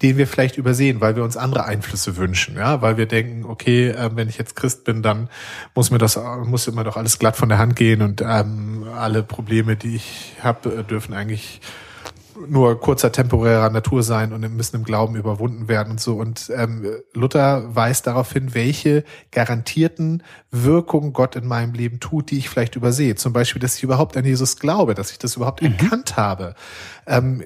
den 0.01 0.17
wir 0.17 0.25
vielleicht 0.25 0.57
übersehen, 0.57 1.01
weil 1.01 1.15
wir 1.15 1.23
uns 1.23 1.37
andere 1.37 1.65
Einflüsse 1.65 2.17
wünschen, 2.17 2.55
ja, 2.55 2.81
weil 2.81 2.97
wir 2.97 3.05
denken, 3.05 3.45
okay, 3.45 3.89
äh, 3.89 4.09
wenn 4.15 4.27
ich 4.27 4.39
jetzt 4.39 4.55
Christ 4.55 4.85
bin, 4.85 5.03
dann 5.03 5.29
muss 5.75 5.91
mir 5.91 5.99
das, 5.99 6.19
muss 6.45 6.67
immer 6.67 6.83
doch 6.83 6.97
alles 6.97 7.19
glatt 7.19 7.35
von 7.35 7.49
der 7.49 7.59
Hand 7.59 7.75
gehen 7.75 8.01
und 8.01 8.21
ähm, 8.21 8.85
alle 8.95 9.21
Probleme, 9.21 9.75
die 9.75 9.97
ich 9.97 10.33
habe, 10.41 10.83
dürfen 10.83 11.13
eigentlich 11.13 11.61
nur 12.47 12.79
kurzer 12.79 13.11
temporärer 13.11 13.69
Natur 13.69 14.03
sein 14.03 14.33
und 14.33 14.41
müssen 14.55 14.77
im 14.77 14.83
Glauben 14.83 15.15
überwunden 15.15 15.67
werden 15.67 15.91
und 15.91 16.01
so. 16.01 16.15
Und 16.15 16.51
ähm, 16.55 16.85
Luther 17.13 17.75
weist 17.75 18.07
darauf 18.07 18.31
hin, 18.31 18.53
welche 18.53 19.03
garantierten 19.31 20.23
Wirkungen 20.51 21.13
Gott 21.13 21.35
in 21.35 21.47
meinem 21.47 21.73
Leben 21.73 21.99
tut, 21.99 22.31
die 22.31 22.37
ich 22.37 22.49
vielleicht 22.49 22.75
übersehe. 22.75 23.15
Zum 23.15 23.33
Beispiel, 23.33 23.61
dass 23.61 23.77
ich 23.77 23.83
überhaupt 23.83 24.17
an 24.17 24.25
Jesus 24.25 24.57
glaube, 24.57 24.95
dass 24.95 25.11
ich 25.11 25.19
das 25.19 25.35
überhaupt 25.35 25.61
erkannt 25.61 26.17
habe. 26.17 26.55
Ähm, 27.07 27.43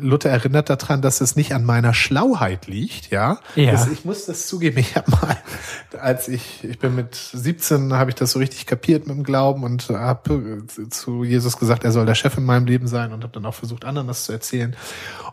Luther 0.00 0.30
erinnert 0.30 0.68
daran, 0.68 1.00
dass 1.00 1.20
es 1.20 1.34
nicht 1.34 1.54
an 1.54 1.64
meiner 1.64 1.94
Schlauheit 1.94 2.66
liegt, 2.66 3.10
ja. 3.10 3.38
Ja. 3.54 3.72
Das, 3.72 3.88
ich 3.88 4.04
muss 4.04 4.26
das 4.26 4.46
zugeben, 4.46 4.78
ich 4.78 4.96
habe 4.96 5.10
mal, 5.10 5.36
als 6.00 6.28
ich, 6.28 6.64
ich 6.64 6.78
bin 6.78 6.94
mit 6.94 7.14
17, 7.14 7.94
habe 7.94 8.10
ich 8.10 8.16
das 8.16 8.32
so 8.32 8.38
richtig 8.38 8.66
kapiert 8.66 9.06
mit 9.06 9.16
dem 9.16 9.24
Glauben 9.24 9.64
und 9.64 9.88
habe 9.88 10.64
zu 10.90 11.24
Jesus 11.24 11.56
gesagt, 11.58 11.84
er 11.84 11.92
soll 11.92 12.06
der 12.06 12.14
Chef 12.14 12.36
in 12.36 12.44
meinem 12.44 12.66
Leben 12.66 12.86
sein 12.86 13.12
und 13.12 13.22
habe 13.22 13.32
dann 13.32 13.46
auch 13.46 13.54
versucht, 13.54 13.84
anderen 13.84 14.08
das 14.08 14.24
zu 14.24 14.32
erzählen. 14.38 14.76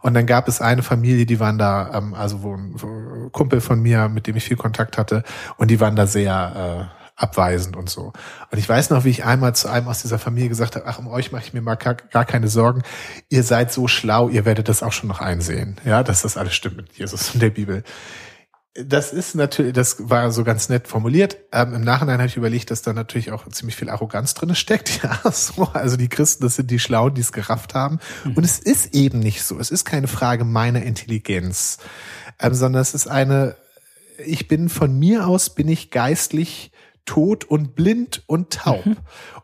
Und 0.02 0.14
dann 0.14 0.26
gab 0.26 0.48
es 0.48 0.62
eine 0.62 0.84
Familie, 0.84 1.26
die 1.26 1.40
waren 1.40 1.58
da, 1.58 1.92
ähm, 1.94 2.14
also 2.14 2.44
wo 2.44 2.56
ein, 2.56 2.76
Kumpel 3.32 3.62
von 3.62 3.82
mir, 3.82 4.08
mit 4.10 4.28
dem 4.28 4.36
ich 4.36 4.44
viel 4.44 4.58
Kontakt 4.58 4.98
hatte, 4.98 5.24
und 5.58 5.72
die 5.72 5.80
waren 5.80 5.96
da 5.96 6.06
sehr 6.06 6.90
äh, 6.92 7.06
abweisend 7.16 7.76
und 7.76 7.90
so. 7.90 8.14
Und 8.52 8.58
ich 8.58 8.68
weiß 8.68 8.90
noch, 8.90 9.06
wie 9.06 9.10
ich 9.10 9.26
einmal 9.26 9.56
zu 9.56 9.70
einem 9.70 9.88
aus 9.88 10.02
dieser 10.02 10.20
Familie 10.20 10.50
gesagt 10.50 10.76
habe, 10.76 10.86
ach, 10.88 11.00
um 11.00 11.08
euch 11.08 11.32
mache 11.32 11.44
ich 11.46 11.54
mir 11.54 11.62
mal 11.62 11.76
gar, 11.76 11.96
gar 11.96 12.26
keine 12.26 12.50
Sorgen. 12.50 12.84
Ihr 13.30 13.44
seid 13.44 13.72
so 13.72 13.88
schlau, 13.88 14.30
ihr 14.30 14.46
werdet 14.46 14.68
das 14.70 14.84
auch 14.84 14.92
schon 14.92 15.08
noch 15.08 15.22
einsehen. 15.22 15.78
Ja, 15.86 16.04
dass 16.04 16.24
das 16.24 16.38
alles 16.38 16.54
stimmt 16.54 16.78
mit 16.78 16.92
Jesus 16.94 17.34
und 17.34 17.42
der 17.42 17.50
Bibel. 17.52 17.84
Das 18.78 19.14
ist 19.14 19.36
natürlich, 19.36 19.72
das 19.72 20.10
war 20.10 20.32
so 20.32 20.44
ganz 20.44 20.68
nett 20.68 20.90
formuliert. 20.90 21.38
Ähm, 21.54 21.74
Im 21.74 21.82
Nachhinein 21.82 22.18
habe 22.18 22.28
ich 22.28 22.36
überlegt, 22.36 22.72
dass 22.72 22.82
da 22.82 22.92
natürlich 22.92 23.32
auch 23.32 23.48
ziemlich 23.48 23.78
viel 23.78 23.90
Arroganz 23.90 24.34
drin 24.34 24.54
steckt. 24.54 25.02
Ja, 25.02 25.20
so. 25.32 25.70
Also 25.74 25.96
die 25.96 26.10
Christen, 26.10 26.44
das 26.44 26.58
sind 26.58 26.70
die 26.70 26.80
Schlauen, 26.80 27.14
die 27.14 27.22
es 27.22 27.32
gerafft 27.32 27.74
haben. 27.74 28.00
Mhm. 28.26 28.34
Und 28.34 28.44
es 28.44 28.60
ist 28.60 28.94
eben 28.94 29.20
nicht 29.20 29.44
so. 29.44 29.58
Es 29.60 29.72
ist 29.72 29.86
keine 29.86 30.08
Frage 30.08 30.44
meiner 30.44 30.84
Intelligenz, 30.84 31.78
ähm, 32.40 32.54
sondern 32.54 32.82
es 32.82 32.94
ist 32.94 33.08
eine, 33.08 33.56
ich 34.26 34.50
bin 34.50 34.68
von 34.68 35.00
mir 35.00 35.26
aus, 35.26 35.56
bin 35.56 35.70
ich 35.70 35.90
geistlich 35.90 36.72
tot 37.06 37.46
und 37.46 37.76
blind 37.76 38.24
und 38.28 38.52
taub. 38.52 38.86
Mhm. 38.86 38.98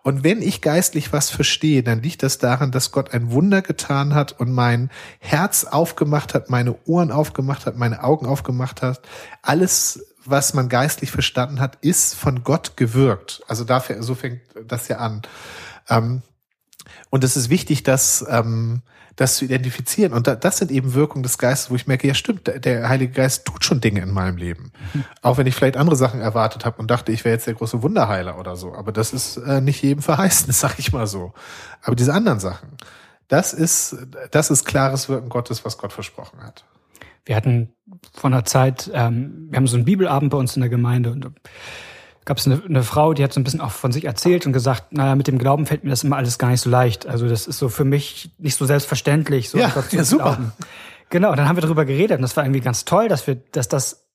Und 0.04 0.24
wenn 0.24 0.42
ich 0.42 0.62
geistlich 0.62 1.14
was 1.14 1.30
verstehe, 1.30 1.84
dann 1.84 2.02
liegt 2.02 2.24
das 2.24 2.38
daran, 2.38 2.72
dass 2.72 2.92
Gott 2.92 3.14
ein 3.14 3.32
Wunder 3.32 3.62
getan 3.62 4.16
hat 4.16 4.40
und 4.40 4.52
mein 4.52 4.90
Herz 5.20 5.64
aufgemacht 5.64 6.34
hat, 6.34 6.50
meine 6.50 6.76
Ohren 6.86 7.12
aufgemacht 7.12 7.66
hat, 7.66 7.78
meine 7.78 8.04
Augen 8.04 8.26
aufgemacht 8.26 8.82
hat. 8.82 9.02
Alles, 9.42 10.06
was 10.26 10.54
man 10.54 10.70
geistlich 10.70 11.12
verstanden 11.12 11.60
hat, 11.60 11.78
ist 11.82 12.16
von 12.16 12.44
Gott 12.44 12.78
gewirkt. 12.78 13.44
Also 13.48 13.64
dafür, 13.64 14.02
so 14.02 14.16
fängt 14.16 14.42
das 14.68 14.88
ja 14.88 14.98
an. 14.98 15.22
Ähm, 15.88 16.24
und 17.10 17.24
es 17.24 17.38
ist 17.38 17.50
wichtig, 17.50 17.84
dass 17.84 18.26
ähm, 18.30 18.82
das 19.15 19.36
zu 19.36 19.46
identifizieren. 19.46 20.13
Und 20.13 20.28
da, 20.28 20.36
das 20.36 20.58
sind 20.58 20.72
eben 20.72 20.94
Wirkungen 20.94 21.24
des 21.24 21.38
Geistes, 21.38 21.70
wo 21.70 21.76
ich 21.76 21.88
merke, 21.88 22.08
ja 22.08 22.13
stimmt, 22.13 22.52
der, 22.65 22.89
Heilige 22.89 23.13
Geist 23.13 23.46
tut 23.46 23.63
schon 23.63 23.82
Dinge 23.82 24.02
in 24.02 24.12
meinem 24.12 24.38
Leben. 24.38 24.72
Mhm. 24.94 25.06
Auch 25.22 25.38
wenn 25.38 25.48
ich 25.48 25.56
vielleicht 25.56 25.78
andere 25.78 25.96
Sachen 25.96 26.22
erwartet 26.22 26.65
habe 26.65 26.82
und 26.82 26.89
dachte, 26.89 27.12
ich 27.12 27.26
wäre 27.26 27.36
jetzt 27.36 27.48
der 27.48 27.54
große 27.54 27.82
Wunderheiler 27.84 28.39
oder 28.39 28.56
so. 28.56 28.74
Aber 28.74 28.91
das 28.91 29.13
ist 29.13 29.38
äh, 29.38 29.62
nicht 29.62 29.82
jedem 29.84 30.02
verheißen, 30.02 30.52
sag 30.54 30.80
ich 30.80 30.91
mal 30.94 31.08
so. 31.08 31.34
Aber 31.84 31.96
diese 31.96 32.13
anderen 32.13 32.39
Sachen, 32.39 32.70
das 33.28 33.54
ist, 33.54 33.96
das 34.32 34.50
ist 34.50 34.65
klares 34.65 35.08
Wirken 35.08 35.30
Gottes, 35.30 35.63
was 35.63 35.78
Gott 35.78 35.94
versprochen 35.94 36.41
hat. 36.41 36.65
Wir 37.26 37.36
hatten 37.36 37.74
von 38.13 38.34
einer 38.34 38.46
Zeit, 38.46 38.89
ähm, 38.94 39.48
wir 39.50 39.58
haben 39.58 39.67
so 39.67 39.76
einen 39.76 39.86
Bibelabend 39.86 40.32
bei 40.32 40.38
uns 40.38 40.56
in 40.56 40.62
der 40.62 40.70
Gemeinde 40.70 41.12
und 41.12 41.30
gab 42.26 42.38
es 42.38 42.46
eine, 42.46 42.62
eine 42.64 42.84
Frau, 42.84 43.14
die 43.14 43.24
hat 43.24 43.34
so 43.34 43.40
ein 43.40 43.44
bisschen 43.44 43.62
auch 43.62 43.72
von 43.72 43.92
sich 43.92 44.06
erzählt 44.06 44.46
und 44.46 44.54
gesagt, 44.54 44.94
naja, 44.94 45.16
mit 45.16 45.28
dem 45.28 45.38
Glauben 45.38 45.66
fällt 45.66 45.84
mir 45.84 45.90
das 45.90 46.04
immer 46.04 46.18
alles 46.18 46.38
gar 46.38 46.50
nicht 46.50 46.62
so 46.62 46.70
leicht. 46.70 47.08
Also 47.08 47.28
das 47.28 47.48
ist 47.48 47.58
so 47.58 47.70
für 47.70 47.86
mich 47.86 48.32
nicht 48.38 48.56
so 48.56 48.66
selbstverständlich. 48.66 49.50
So 49.50 49.58
ja, 49.58 49.72
ja 49.92 50.04
super. 50.04 50.24
Glauben. 50.24 50.52
Genau, 51.10 51.36
dann 51.36 51.48
haben 51.48 51.58
wir 51.58 51.62
darüber 51.62 51.86
geredet 51.86 52.18
und 52.18 52.22
das 52.22 52.38
war 52.38 52.46
irgendwie 52.46 52.62
ganz 52.62 52.86
toll, 52.86 53.08
dass 53.08 53.28
wir, 53.28 53.36
dass 53.36 53.68
das 53.68 54.08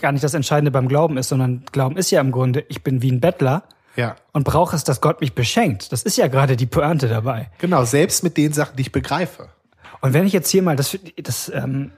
gar 0.00 0.12
nicht 0.12 0.24
das 0.24 0.34
Entscheidende 0.34 0.70
beim 0.70 0.88
Glauben 0.88 1.18
ist, 1.18 1.28
sondern 1.28 1.64
Glauben 1.72 1.96
ist 1.96 2.10
ja 2.10 2.20
im 2.20 2.30
Grunde, 2.30 2.64
ich 2.68 2.82
bin 2.82 3.02
wie 3.02 3.10
ein 3.10 3.20
Bettler. 3.20 3.64
Ja. 3.96 4.14
Und 4.32 4.44
brauche 4.44 4.76
es, 4.76 4.84
dass 4.84 5.00
Gott 5.00 5.20
mich 5.20 5.34
beschenkt. 5.34 5.90
Das 5.90 6.04
ist 6.04 6.16
ja 6.16 6.28
gerade 6.28 6.56
die 6.56 6.66
Pointe 6.66 7.08
dabei. 7.08 7.50
Genau, 7.58 7.84
selbst 7.84 8.22
mit 8.22 8.36
den 8.36 8.52
Sachen, 8.52 8.76
die 8.76 8.82
ich 8.82 8.92
begreife. 8.92 9.48
Und 10.00 10.12
wenn 10.12 10.24
ich 10.24 10.32
jetzt 10.32 10.48
hier 10.50 10.62
mal, 10.62 10.76
das, 10.76 10.96
das 11.20 11.48
ähm, 11.52 11.90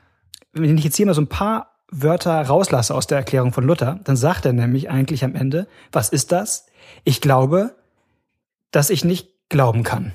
wenn 0.55 0.79
ich 0.79 0.85
jetzt 0.85 0.97
hier 0.97 1.05
mal 1.05 1.15
so 1.15 1.21
ein 1.21 1.27
paar 1.27 1.70
Wörter 1.91 2.41
rauslasse 2.43 2.95
aus 2.95 3.07
der 3.07 3.19
Erklärung 3.19 3.53
von 3.53 3.65
Luther, 3.65 3.99
dann 4.05 4.17
sagt 4.17 4.47
er 4.47 4.53
nämlich 4.53 4.91
eigentlich 4.91 5.25
am 5.25 5.35
Ende, 5.35 5.67
was 5.93 6.09
ist 6.09 6.33
das? 6.33 6.67
Ich 7.05 7.21
glaube, 7.21 7.75
dass 8.71 8.91
ich 8.91 9.05
nicht 9.05 9.29
glauben 9.49 9.83
kann. 9.83 10.13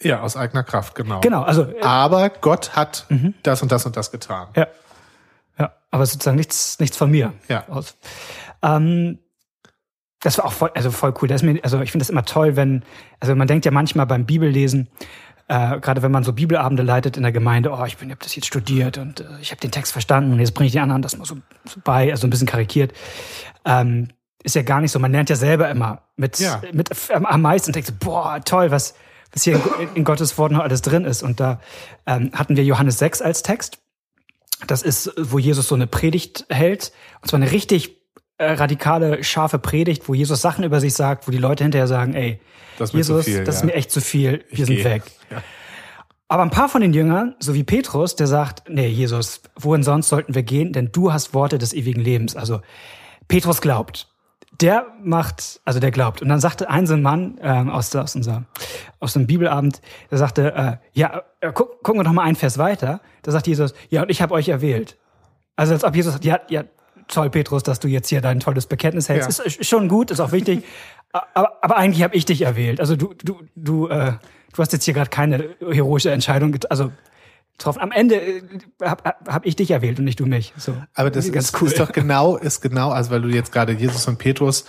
Ja, 0.00 0.20
aus 0.20 0.36
eigener 0.36 0.64
Kraft, 0.64 0.94
genau. 0.94 1.20
Genau, 1.20 1.42
also. 1.42 1.62
Äh, 1.62 1.80
aber 1.82 2.28
Gott 2.28 2.76
hat 2.76 3.06
mhm. 3.08 3.34
das 3.42 3.62
und 3.62 3.72
das 3.72 3.86
und 3.86 3.96
das 3.96 4.10
getan. 4.10 4.48
Ja. 4.56 4.66
Ja, 5.58 5.72
aber 5.90 6.04
sozusagen 6.04 6.36
nichts, 6.36 6.80
nichts 6.80 6.96
von 6.96 7.10
mir. 7.10 7.32
Ja. 7.48 7.68
Aus. 7.68 7.96
Ähm, 8.60 9.20
das 10.20 10.38
war 10.38 10.46
auch 10.46 10.52
voll, 10.52 10.70
also 10.74 10.90
voll 10.90 11.14
cool. 11.20 11.28
Das 11.28 11.42
ist 11.42 11.46
mir, 11.46 11.62
also 11.62 11.80
ich 11.80 11.92
finde 11.92 12.02
das 12.02 12.10
immer 12.10 12.24
toll, 12.24 12.56
wenn, 12.56 12.82
also 13.20 13.34
man 13.34 13.46
denkt 13.46 13.64
ja 13.66 13.70
manchmal 13.70 14.06
beim 14.06 14.26
Bibellesen, 14.26 14.88
äh, 15.48 15.78
gerade 15.80 16.02
wenn 16.02 16.10
man 16.10 16.24
so 16.24 16.32
Bibelabende 16.32 16.82
leitet 16.82 17.16
in 17.16 17.22
der 17.22 17.32
Gemeinde, 17.32 17.70
oh, 17.70 17.84
ich 17.84 17.96
bin, 17.96 18.10
hab 18.10 18.20
das 18.20 18.34
jetzt 18.34 18.46
studiert 18.46 18.98
und 18.98 19.20
äh, 19.20 19.24
ich 19.40 19.50
habe 19.50 19.60
den 19.60 19.70
Text 19.70 19.92
verstanden 19.92 20.32
und 20.32 20.40
jetzt 20.40 20.54
bringe 20.54 20.66
ich 20.66 20.72
die 20.72 20.80
anderen 20.80 21.02
das 21.02 21.16
mal 21.16 21.24
so, 21.24 21.36
so 21.64 21.80
bei, 21.84 22.10
also 22.10 22.26
ein 22.26 22.30
bisschen 22.30 22.46
karikiert. 22.46 22.92
Ähm, 23.64 24.08
ist 24.42 24.54
ja 24.54 24.62
gar 24.62 24.80
nicht 24.80 24.92
so. 24.92 24.98
Man 24.98 25.12
lernt 25.12 25.30
ja 25.30 25.36
selber 25.36 25.68
immer 25.70 26.02
mit, 26.16 26.38
ja. 26.38 26.62
mit 26.72 26.90
am 27.10 27.42
meisten 27.42 27.70
und 27.70 27.76
denkt 27.76 27.88
so, 27.88 27.94
boah, 27.98 28.40
toll, 28.44 28.70
was, 28.70 28.94
was 29.32 29.42
hier 29.42 29.54
in, 29.54 29.88
in 29.94 30.04
Gottes 30.04 30.36
Wort 30.38 30.52
noch 30.52 30.60
alles 30.60 30.82
drin 30.82 31.04
ist. 31.04 31.22
Und 31.22 31.40
da 31.40 31.60
ähm, 32.06 32.30
hatten 32.34 32.56
wir 32.56 32.64
Johannes 32.64 32.98
6 32.98 33.22
als 33.22 33.42
Text. 33.42 33.78
Das 34.66 34.82
ist, 34.82 35.12
wo 35.18 35.38
Jesus 35.38 35.66
so 35.66 35.74
eine 35.74 35.86
Predigt 35.86 36.44
hält. 36.50 36.92
Und 37.22 37.30
zwar 37.30 37.38
eine 37.40 37.50
richtig 37.50 38.03
radikale, 38.38 39.22
scharfe 39.22 39.58
Predigt, 39.58 40.08
wo 40.08 40.14
Jesus 40.14 40.40
Sachen 40.40 40.64
über 40.64 40.80
sich 40.80 40.94
sagt, 40.94 41.28
wo 41.28 41.30
die 41.30 41.38
Leute 41.38 41.64
hinterher 41.64 41.86
sagen, 41.86 42.14
ey, 42.14 42.40
das 42.78 42.92
Jesus, 42.92 43.24
viel, 43.24 43.44
das 43.44 43.56
ja. 43.56 43.60
ist 43.60 43.64
mir 43.64 43.74
echt 43.74 43.90
zu 43.90 44.00
viel, 44.00 44.44
wir 44.50 44.60
ich 44.60 44.66
sind 44.66 44.76
geh. 44.76 44.84
weg. 44.84 45.02
Ja. 45.30 45.42
Aber 46.28 46.42
ein 46.42 46.50
paar 46.50 46.68
von 46.68 46.80
den 46.80 46.94
Jüngern, 46.94 47.34
so 47.38 47.54
wie 47.54 47.64
Petrus, 47.64 48.16
der 48.16 48.26
sagt, 48.26 48.68
nee, 48.68 48.88
Jesus, 48.88 49.42
wohin 49.56 49.82
sonst 49.82 50.08
sollten 50.08 50.34
wir 50.34 50.42
gehen, 50.42 50.72
denn 50.72 50.90
du 50.90 51.12
hast 51.12 51.34
Worte 51.34 51.58
des 51.58 51.72
ewigen 51.74 52.00
Lebens. 52.00 52.34
Also 52.34 52.60
Petrus 53.28 53.60
glaubt. 53.60 54.08
Der 54.60 54.86
macht, 55.02 55.60
also 55.64 55.80
der 55.80 55.90
glaubt. 55.90 56.22
Und 56.22 56.28
dann 56.28 56.40
sagte 56.40 56.70
ein 56.70 56.86
so 56.86 56.94
ein 56.94 57.02
Mann 57.02 57.38
ähm, 57.42 57.68
aus, 57.70 57.94
aus, 57.94 58.16
unser, 58.16 58.44
aus 59.00 59.12
dem 59.12 59.26
Bibelabend, 59.26 59.80
der 60.10 60.18
sagte, 60.18 60.54
äh, 60.54 60.76
ja, 60.92 61.22
äh, 61.40 61.52
guck, 61.52 61.82
gucken 61.82 62.00
wir 62.00 62.04
doch 62.04 62.12
mal 62.12 62.22
einen 62.22 62.36
Vers 62.36 62.56
weiter. 62.56 63.00
Da 63.22 63.30
sagt 63.30 63.46
Jesus, 63.46 63.74
ja, 63.90 64.02
und 64.02 64.10
ich 64.10 64.22
habe 64.22 64.34
euch 64.34 64.48
erwählt. 64.48 64.96
Also 65.56 65.74
als 65.74 65.84
ob 65.84 65.94
Jesus 65.94 66.12
sagt, 66.12 66.24
ja, 66.24 66.40
ja, 66.48 66.64
toll, 67.08 67.30
Petrus, 67.30 67.62
dass 67.62 67.80
du 67.80 67.88
jetzt 67.88 68.08
hier 68.08 68.20
dein 68.20 68.40
tolles 68.40 68.66
Bekenntnis 68.66 69.08
hältst. 69.08 69.38
Ja. 69.38 69.44
Ist 69.44 69.66
schon 69.66 69.88
gut, 69.88 70.10
ist 70.10 70.20
auch 70.20 70.32
wichtig. 70.32 70.64
aber, 71.12 71.58
aber 71.62 71.76
eigentlich 71.76 72.02
habe 72.02 72.14
ich 72.14 72.24
dich 72.24 72.42
erwählt. 72.42 72.80
Also 72.80 72.96
du, 72.96 73.14
du, 73.22 73.40
du, 73.54 73.88
äh, 73.88 74.12
du 74.52 74.58
hast 74.58 74.72
jetzt 74.72 74.84
hier 74.84 74.94
gerade 74.94 75.10
keine 75.10 75.50
heroische 75.60 76.10
Entscheidung, 76.10 76.56
also 76.68 76.90
getroffen. 77.56 77.80
Am 77.80 77.92
Ende 77.92 78.16
äh, 78.16 78.42
habe 78.82 79.14
hab 79.26 79.46
ich 79.46 79.56
dich 79.56 79.70
erwählt 79.70 79.98
und 79.98 80.04
nicht 80.04 80.20
du 80.20 80.26
mich. 80.26 80.52
So. 80.56 80.76
Aber 80.94 81.10
das 81.10 81.26
ist, 81.26 81.60
cool. 81.60 81.68
ist 81.68 81.78
doch 81.78 81.92
genau, 81.92 82.36
ist 82.36 82.60
genau, 82.60 82.90
also 82.90 83.10
weil 83.10 83.22
du 83.22 83.28
jetzt 83.28 83.52
gerade 83.52 83.72
Jesus 83.72 84.06
und 84.08 84.18
Petrus 84.18 84.64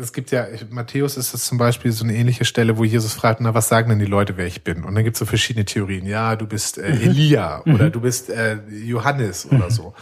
es 0.00 0.12
gibt 0.12 0.30
ja, 0.30 0.46
Matthäus 0.70 1.16
ist 1.16 1.34
das 1.34 1.44
zum 1.44 1.58
Beispiel 1.58 1.92
so 1.92 2.04
eine 2.04 2.14
ähnliche 2.14 2.44
Stelle, 2.44 2.76
wo 2.76 2.84
Jesus 2.84 3.14
fragt, 3.14 3.40
na, 3.40 3.54
was 3.54 3.68
sagen 3.68 3.88
denn 3.88 3.98
die 3.98 4.06
Leute, 4.06 4.36
wer 4.36 4.46
ich 4.46 4.64
bin? 4.64 4.84
Und 4.84 4.94
dann 4.94 5.04
gibt 5.04 5.16
es 5.16 5.18
so 5.18 5.26
verschiedene 5.26 5.64
Theorien. 5.64 6.06
Ja, 6.06 6.36
du 6.36 6.46
bist 6.46 6.78
äh, 6.78 6.92
mhm. 6.92 7.00
Elia 7.00 7.62
mhm. 7.64 7.74
oder 7.74 7.90
du 7.90 8.00
bist 8.00 8.30
äh, 8.30 8.58
Johannes 8.70 9.50
mhm. 9.50 9.58
oder 9.58 9.70
so. 9.70 9.94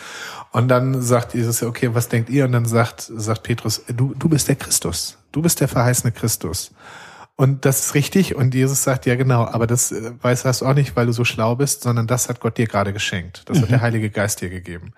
Und 0.52 0.68
dann 0.68 1.02
sagt 1.02 1.34
Jesus, 1.34 1.62
okay, 1.62 1.94
was 1.94 2.08
denkt 2.08 2.30
ihr? 2.30 2.44
Und 2.44 2.52
dann 2.52 2.66
sagt, 2.66 3.10
sagt 3.14 3.42
Petrus, 3.42 3.82
du, 3.88 4.14
du 4.14 4.28
bist 4.28 4.48
der 4.48 4.56
Christus. 4.56 5.18
Du 5.32 5.42
bist 5.42 5.60
der 5.60 5.68
verheißene 5.68 6.12
Christus. 6.12 6.72
Und 7.36 7.66
das 7.66 7.86
ist 7.86 7.94
richtig. 7.94 8.34
Und 8.34 8.54
Jesus 8.54 8.82
sagt, 8.82 9.04
ja 9.04 9.14
genau, 9.14 9.44
aber 9.44 9.66
das 9.66 9.92
äh, 9.92 10.12
weißt 10.20 10.44
du 10.44 10.66
auch 10.66 10.74
nicht, 10.74 10.96
weil 10.96 11.06
du 11.06 11.12
so 11.12 11.24
schlau 11.24 11.54
bist, 11.54 11.82
sondern 11.82 12.06
das 12.06 12.28
hat 12.28 12.40
Gott 12.40 12.56
dir 12.56 12.66
gerade 12.66 12.92
geschenkt. 12.92 13.42
Das 13.46 13.58
mhm. 13.58 13.62
hat 13.62 13.70
der 13.70 13.80
Heilige 13.82 14.10
Geist 14.10 14.40
dir 14.40 14.48
gegeben. 14.48 14.92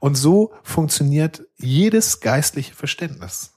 Und 0.00 0.16
so 0.16 0.52
funktioniert 0.62 1.44
jedes 1.56 2.20
geistliche 2.20 2.74
Verständnis. 2.74 3.53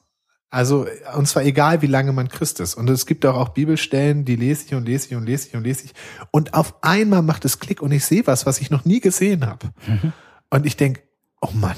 Also, 0.49 0.87
und 1.15 1.27
zwar 1.27 1.43
egal, 1.43 1.81
wie 1.81 1.87
lange 1.87 2.13
man 2.13 2.29
Christ 2.29 2.61
ist. 2.61 2.75
Und 2.75 2.89
es 2.89 3.05
gibt 3.05 3.25
auch, 3.25 3.35
auch 3.35 3.49
Bibelstellen, 3.49 4.23
die 4.23 4.37
lese 4.37 4.65
ich 4.65 4.73
und 4.75 4.85
lese 4.85 5.07
ich 5.07 5.15
und 5.15 5.25
lese 5.25 5.49
ich 5.49 5.55
und 5.55 5.63
lese 5.63 5.85
ich. 5.85 5.93
Und 6.31 6.53
auf 6.53 6.75
einmal 6.83 7.21
macht 7.21 7.43
es 7.43 7.59
Klick 7.59 7.81
und 7.81 7.91
ich 7.91 8.05
sehe 8.05 8.25
was, 8.27 8.45
was 8.45 8.61
ich 8.61 8.69
noch 8.69 8.85
nie 8.85 9.01
gesehen 9.01 9.45
habe. 9.45 9.67
Mhm. 9.85 10.13
Und 10.49 10.65
ich 10.65 10.77
denk, 10.77 11.01
oh 11.41 11.49
Mann, 11.53 11.75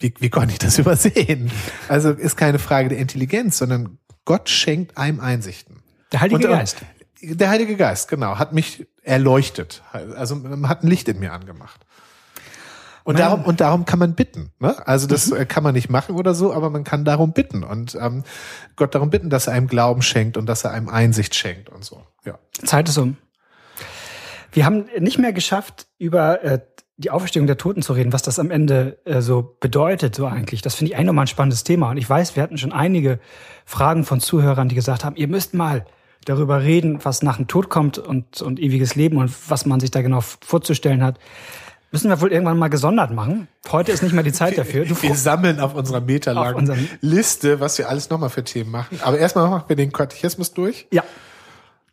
wie, 0.00 0.12
wie 0.18 0.28
konnte 0.28 0.52
ich 0.52 0.58
das 0.58 0.78
übersehen? 0.78 1.50
Also 1.88 2.10
ist 2.10 2.36
keine 2.36 2.58
Frage 2.58 2.90
der 2.90 2.98
Intelligenz, 2.98 3.56
sondern 3.56 3.98
Gott 4.26 4.50
schenkt 4.50 4.98
einem 4.98 5.20
Einsichten. 5.20 5.82
Der 6.12 6.20
Heilige 6.20 6.46
und, 6.46 6.52
Geist. 6.52 6.76
Der 7.22 7.48
Heilige 7.48 7.76
Geist, 7.76 8.08
genau, 8.08 8.38
hat 8.38 8.52
mich 8.52 8.86
erleuchtet. 9.02 9.82
Also 9.92 10.42
hat 10.64 10.82
ein 10.82 10.88
Licht 10.88 11.08
in 11.08 11.20
mir 11.20 11.32
angemacht. 11.32 11.86
Und 13.04 13.18
darum, 13.18 13.42
und 13.44 13.60
darum 13.60 13.84
kann 13.84 13.98
man 13.98 14.14
bitten. 14.14 14.50
Ne? 14.58 14.74
Also 14.86 15.06
das 15.06 15.30
mhm. 15.30 15.46
kann 15.46 15.62
man 15.62 15.74
nicht 15.74 15.90
machen 15.90 16.16
oder 16.16 16.34
so, 16.34 16.54
aber 16.54 16.70
man 16.70 16.84
kann 16.84 17.04
darum 17.04 17.32
bitten 17.32 17.62
und 17.62 17.96
ähm, 18.00 18.24
Gott 18.76 18.94
darum 18.94 19.10
bitten, 19.10 19.28
dass 19.28 19.46
er 19.46 19.52
einem 19.52 19.68
Glauben 19.68 20.00
schenkt 20.00 20.38
und 20.38 20.46
dass 20.46 20.64
er 20.64 20.70
einem 20.70 20.88
Einsicht 20.88 21.34
schenkt 21.34 21.68
und 21.68 21.84
so. 21.84 22.02
Ja. 22.24 22.38
Zeit 22.64 22.88
ist 22.88 22.96
um. 22.96 23.18
Wir 24.52 24.64
haben 24.64 24.86
nicht 24.98 25.18
mehr 25.18 25.34
geschafft, 25.34 25.86
über 25.98 26.42
äh, 26.42 26.60
die 26.96 27.10
Auferstehung 27.10 27.46
der 27.46 27.58
Toten 27.58 27.82
zu 27.82 27.92
reden, 27.92 28.12
was 28.12 28.22
das 28.22 28.38
am 28.38 28.50
Ende 28.50 28.98
äh, 29.04 29.20
so 29.20 29.56
bedeutet, 29.60 30.14
so 30.14 30.26
eigentlich. 30.26 30.62
Das 30.62 30.74
finde 30.74 30.92
ich 30.92 30.96
eigentlich 30.96 31.08
nochmal 31.08 31.24
ein 31.24 31.28
spannendes 31.28 31.64
Thema. 31.64 31.90
Und 31.90 31.96
ich 31.96 32.08
weiß, 32.08 32.36
wir 32.36 32.42
hatten 32.42 32.56
schon 32.56 32.72
einige 32.72 33.18
Fragen 33.66 34.04
von 34.04 34.20
Zuhörern, 34.20 34.68
die 34.68 34.74
gesagt 34.74 35.04
haben, 35.04 35.16
ihr 35.16 35.28
müsst 35.28 35.54
mal 35.54 35.84
darüber 36.24 36.62
reden, 36.62 37.04
was 37.04 37.22
nach 37.22 37.36
dem 37.36 37.48
Tod 37.48 37.68
kommt 37.68 37.98
und, 37.98 38.40
und 38.40 38.60
ewiges 38.60 38.94
Leben 38.94 39.18
und 39.18 39.30
was 39.50 39.66
man 39.66 39.80
sich 39.80 39.90
da 39.90 40.02
genau 40.02 40.20
vorzustellen 40.20 41.02
hat. 41.02 41.18
Müssen 41.94 42.10
wir 42.10 42.20
wohl 42.20 42.32
irgendwann 42.32 42.58
mal 42.58 42.70
gesondert 42.70 43.12
machen. 43.12 43.46
Heute 43.70 43.92
ist 43.92 44.02
nicht 44.02 44.14
mehr 44.14 44.24
die 44.24 44.32
Zeit 44.32 44.58
dafür. 44.58 44.84
Du 44.84 45.00
wir 45.00 45.14
sammeln 45.14 45.60
auf 45.60 45.76
unserer 45.76 46.00
meterlangen 46.00 46.88
Liste, 47.00 47.60
was 47.60 47.78
wir 47.78 47.88
alles 47.88 48.10
nochmal 48.10 48.30
für 48.30 48.42
Themen 48.42 48.72
machen. 48.72 48.98
Aber 49.00 49.16
erstmal 49.16 49.48
machen 49.48 49.66
wir 49.68 49.76
den 49.76 49.92
Katechismus 49.92 50.52
durch. 50.52 50.88
Ja. 50.90 51.04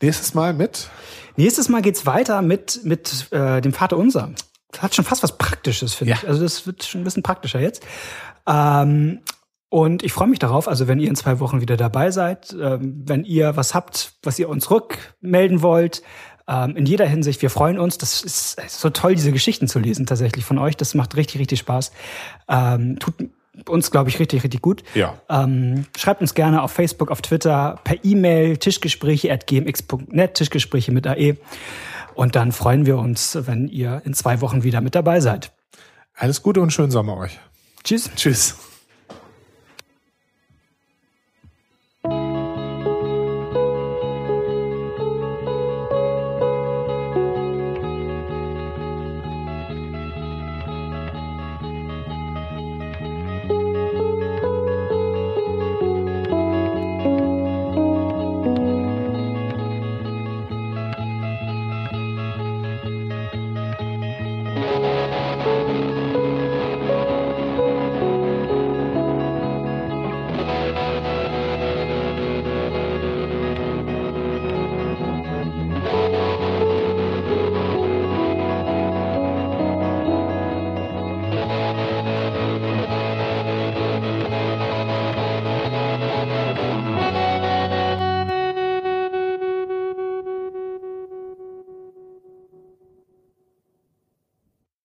Nächstes 0.01 0.33
Mal 0.33 0.55
mit? 0.55 0.89
Nächstes 1.35 1.69
Mal 1.69 1.83
geht's 1.83 2.07
weiter 2.07 2.41
mit, 2.41 2.79
mit 2.83 3.31
äh, 3.31 3.61
dem 3.61 3.73
Vater 3.73 3.95
Unser. 3.95 4.31
Das 4.71 4.81
hat 4.81 4.95
schon 4.95 5.05
fast 5.05 5.21
was 5.21 5.37
Praktisches, 5.37 5.93
finde 5.93 6.13
ja. 6.13 6.17
ich. 6.17 6.27
Also 6.27 6.41
das 6.41 6.65
wird 6.65 6.83
schon 6.83 7.01
ein 7.01 7.03
bisschen 7.03 7.21
praktischer 7.21 7.59
jetzt. 7.59 7.85
Ähm, 8.47 9.19
und 9.69 10.01
ich 10.01 10.13
freue 10.13 10.27
mich 10.27 10.39
darauf, 10.39 10.67
also 10.67 10.87
wenn 10.87 10.99
ihr 10.99 11.09
in 11.09 11.15
zwei 11.15 11.39
Wochen 11.39 11.61
wieder 11.61 11.77
dabei 11.77 12.09
seid, 12.09 12.55
ähm, 12.59 13.03
wenn 13.05 13.23
ihr 13.23 13.55
was 13.55 13.75
habt, 13.75 14.13
was 14.23 14.39
ihr 14.39 14.49
uns 14.49 14.71
rückmelden 14.71 15.61
wollt, 15.61 16.01
ähm, 16.51 16.75
in 16.75 16.85
jeder 16.85 17.05
Hinsicht, 17.05 17.41
wir 17.41 17.49
freuen 17.49 17.79
uns. 17.79 17.97
Das 17.97 18.23
ist 18.23 18.59
so 18.67 18.89
toll, 18.89 19.15
diese 19.15 19.31
Geschichten 19.31 19.67
zu 19.67 19.79
lesen 19.79 20.05
tatsächlich 20.05 20.43
von 20.43 20.57
euch. 20.57 20.75
Das 20.75 20.93
macht 20.93 21.15
richtig, 21.15 21.39
richtig 21.39 21.59
Spaß. 21.59 21.91
Ähm, 22.49 22.99
tut 22.99 23.13
uns, 23.67 23.91
glaube 23.91 24.09
ich, 24.09 24.19
richtig, 24.19 24.43
richtig 24.43 24.61
gut. 24.61 24.83
Ja. 24.93 25.17
Ähm, 25.29 25.85
schreibt 25.97 26.21
uns 26.21 26.33
gerne 26.33 26.61
auf 26.61 26.71
Facebook, 26.71 27.09
auf 27.09 27.21
Twitter, 27.21 27.79
per 27.83 28.03
E-Mail, 28.03 28.57
Tischgespräche 28.57 29.31
at 29.31 29.47
gmx.net, 29.47 30.33
Tischgespräche 30.33 30.91
mit 30.91 31.07
AE. 31.07 31.37
Und 32.15 32.35
dann 32.35 32.51
freuen 32.51 32.85
wir 32.85 32.97
uns, 32.97 33.37
wenn 33.41 33.67
ihr 33.69 34.01
in 34.03 34.13
zwei 34.13 34.41
Wochen 34.41 34.63
wieder 34.63 34.81
mit 34.81 34.95
dabei 34.95 35.21
seid. 35.21 35.51
Alles 36.15 36.43
Gute 36.43 36.61
und 36.61 36.71
schönen 36.71 36.91
Sommer 36.91 37.17
euch. 37.17 37.39
Tschüss. 37.83 38.11
Tschüss. 38.15 38.70